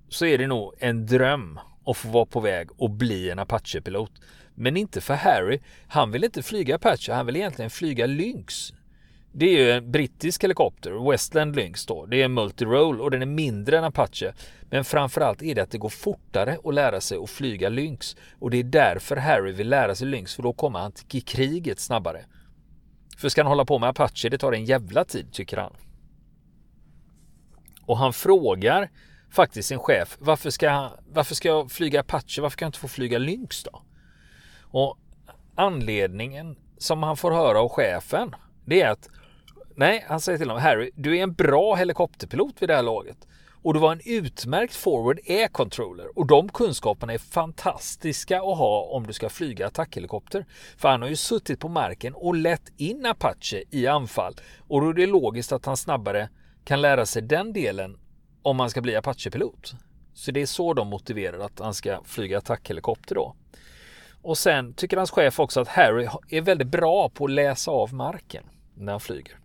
så 0.10 0.26
är 0.26 0.38
det 0.38 0.48
nog 0.48 0.74
en 0.80 1.06
dröm 1.06 1.60
att 1.86 1.98
få 1.98 2.08
vara 2.08 2.26
på 2.26 2.40
väg 2.40 2.70
och 2.78 2.90
bli 2.90 3.30
en 3.30 3.40
Apache-pilot. 3.40 4.12
Men 4.56 4.78
inte 4.78 5.02
för 5.02 5.14
Harry. 5.14 5.60
Han 5.88 6.12
vill 6.12 6.24
inte 6.24 6.44
flyga 6.44 6.76
Apache, 6.76 7.14
han 7.14 7.26
vill 7.26 7.36
egentligen 7.36 7.72
flyga 7.72 8.06
Lynx. 8.06 8.74
Det 9.36 9.46
är 9.46 9.66
ju 9.66 9.72
en 9.72 9.92
brittisk 9.92 10.44
helikopter, 10.44 11.10
Westland 11.12 11.56
Lynx 11.56 11.86
då. 11.86 12.06
Det 12.06 12.22
är 12.22 12.26
en 12.26 12.34
multiroll 12.34 13.02
och 13.02 13.12
den 13.12 13.22
är 13.22 13.26
mindre 13.26 13.78
än 13.78 13.84
Apache. 13.84 14.34
Men 14.70 14.86
framförallt 14.86 15.42
är 15.42 15.56
det 15.56 15.62
att 15.62 15.72
det 15.72 15.78
går 15.78 15.90
fortare 15.90 16.58
att 16.64 16.74
lära 16.74 17.02
sig 17.02 17.18
att 17.18 17.30
flyga 17.30 17.70
Lynx. 17.70 18.16
Och 18.40 18.52
det 18.52 18.58
är 18.58 18.64
därför 18.64 19.16
Harry 19.16 19.52
vill 19.52 19.70
lära 19.70 19.96
sig 19.96 20.08
Lynx, 20.08 20.36
för 20.36 20.44
då 20.44 20.54
kommer 20.54 20.80
han 20.80 20.92
till 20.92 21.24
kriget 21.24 21.80
snabbare. 21.80 22.26
För 23.18 23.30
ska 23.30 23.42
han 23.42 23.48
hålla 23.48 23.66
på 23.66 23.80
med 23.80 23.90
Apache, 23.90 24.30
det 24.30 24.38
tar 24.38 24.52
en 24.52 24.66
jävla 24.66 25.06
tid 25.06 25.34
tycker 25.34 25.58
han. 25.58 25.74
Och 27.86 27.98
han 27.98 28.14
frågar 28.14 28.90
faktiskt 29.32 29.68
sin 29.68 29.80
chef, 29.80 30.18
varför 30.20 30.50
ska, 30.50 30.90
varför 31.14 31.36
ska 31.36 31.48
jag 31.48 31.72
flyga 31.72 32.00
Apache? 32.00 32.42
Varför 32.42 32.58
kan 32.58 32.66
jag 32.66 32.70
inte 32.70 32.80
få 32.80 32.88
flyga 32.88 33.18
Lynx 33.18 33.64
då? 33.64 33.82
Och 34.62 34.98
anledningen 35.56 36.56
som 36.78 37.04
han 37.04 37.18
får 37.18 37.32
höra 37.32 37.60
av 37.60 37.70
chefen, 37.70 38.36
det 38.66 38.82
är 38.82 38.90
att 38.90 39.10
nej, 39.76 40.06
han 40.08 40.20
säger 40.20 40.38
till 40.38 40.50
honom, 40.50 40.64
Harry, 40.64 40.92
du 40.96 41.18
är 41.18 41.24
en 41.24 41.34
bra 41.34 41.76
helikopterpilot 41.76 42.62
vid 42.62 42.70
det 42.70 42.76
här 42.76 42.84
laget. 42.84 43.28
Och 43.64 43.74
du 43.74 43.80
var 43.80 43.92
en 43.92 44.02
utmärkt 44.06 44.76
forward 44.76 45.20
air 45.28 45.48
controller 45.48 46.18
och 46.18 46.28
de 46.28 46.50
kunskaperna 46.50 47.14
är 47.14 47.18
fantastiska 47.18 48.38
att 48.38 48.58
ha 48.58 48.82
om 48.82 49.08
du 49.08 49.14
ska 49.14 49.30
flyga 49.30 49.68
attackhelikopter. 49.68 50.46
För 50.78 50.90
han 50.90 51.02
har 51.02 51.10
ju 51.10 51.16
suttit 51.16 51.60
på 51.60 51.70
marken 51.70 52.14
och 52.14 52.36
lett 52.36 52.72
in 52.78 53.06
Apache 53.06 53.64
i 53.70 53.88
anfall 53.88 54.36
och 54.68 54.82
då 54.82 54.90
är 54.90 54.94
det 54.94 55.06
logiskt 55.06 55.52
att 55.52 55.66
han 55.66 55.78
snabbare 55.78 56.30
kan 56.66 56.82
lära 56.82 57.06
sig 57.06 57.22
den 57.22 57.54
delen 57.54 57.98
om 58.42 58.58
man 58.58 58.70
ska 58.70 58.82
bli 58.82 58.96
Apache-pilot. 58.96 59.74
Så 60.14 60.32
det 60.32 60.42
är 60.42 60.46
så 60.46 60.74
de 60.74 60.88
motiverar 60.88 61.40
att 61.40 61.60
han 61.60 61.74
ska 61.74 62.02
flyga 62.04 62.38
attackhelikopter 62.38 63.16
då. 63.16 63.36
Och 64.22 64.38
sen 64.38 64.74
tycker 64.74 64.98
hans 64.98 65.12
chef 65.12 65.40
också 65.40 65.62
att 65.62 65.68
Harry 65.68 66.08
är 66.30 66.42
väldigt 66.42 66.68
bra 66.68 67.10
på 67.10 67.26
att 67.26 67.32
läsa 67.32 67.72
av 67.72 67.94
marken 67.94 68.44
när 68.74 68.94
han 68.94 69.00
flyger. 69.00 69.38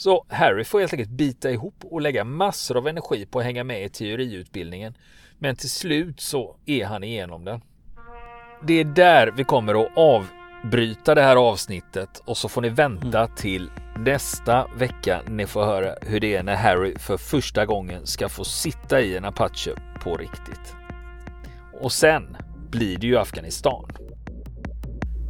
Så 0.00 0.24
Harry 0.28 0.64
får 0.64 0.80
helt 0.80 0.92
enkelt 0.92 1.10
bita 1.10 1.50
ihop 1.50 1.74
och 1.84 2.00
lägga 2.00 2.24
massor 2.24 2.76
av 2.76 2.88
energi 2.88 3.26
på 3.26 3.38
att 3.38 3.44
hänga 3.44 3.64
med 3.64 3.84
i 3.84 3.88
teoriutbildningen. 3.88 4.94
Men 5.38 5.56
till 5.56 5.70
slut 5.70 6.20
så 6.20 6.56
är 6.66 6.84
han 6.84 7.04
igenom 7.04 7.44
den. 7.44 7.60
Det 8.66 8.74
är 8.74 8.84
där 8.84 9.32
vi 9.36 9.44
kommer 9.44 9.84
att 9.84 9.92
avbryta 9.96 11.14
det 11.14 11.22
här 11.22 11.36
avsnittet 11.36 12.22
och 12.24 12.36
så 12.36 12.48
får 12.48 12.62
ni 12.62 12.68
vänta 12.68 13.20
mm. 13.20 13.36
till 13.36 13.70
nästa 13.98 14.66
vecka 14.76 15.22
ni 15.28 15.46
får 15.46 15.64
höra 15.64 15.94
hur 16.02 16.20
det 16.20 16.36
är 16.36 16.42
när 16.42 16.56
Harry 16.56 16.98
för 16.98 17.16
första 17.16 17.66
gången 17.66 18.06
ska 18.06 18.28
få 18.28 18.44
sitta 18.44 19.00
i 19.00 19.16
en 19.16 19.24
Apache 19.24 19.74
på 20.02 20.16
riktigt. 20.16 20.74
Och 21.80 21.92
sen 21.92 22.36
blir 22.70 22.98
det 22.98 23.06
ju 23.06 23.18
Afghanistan. 23.18 23.90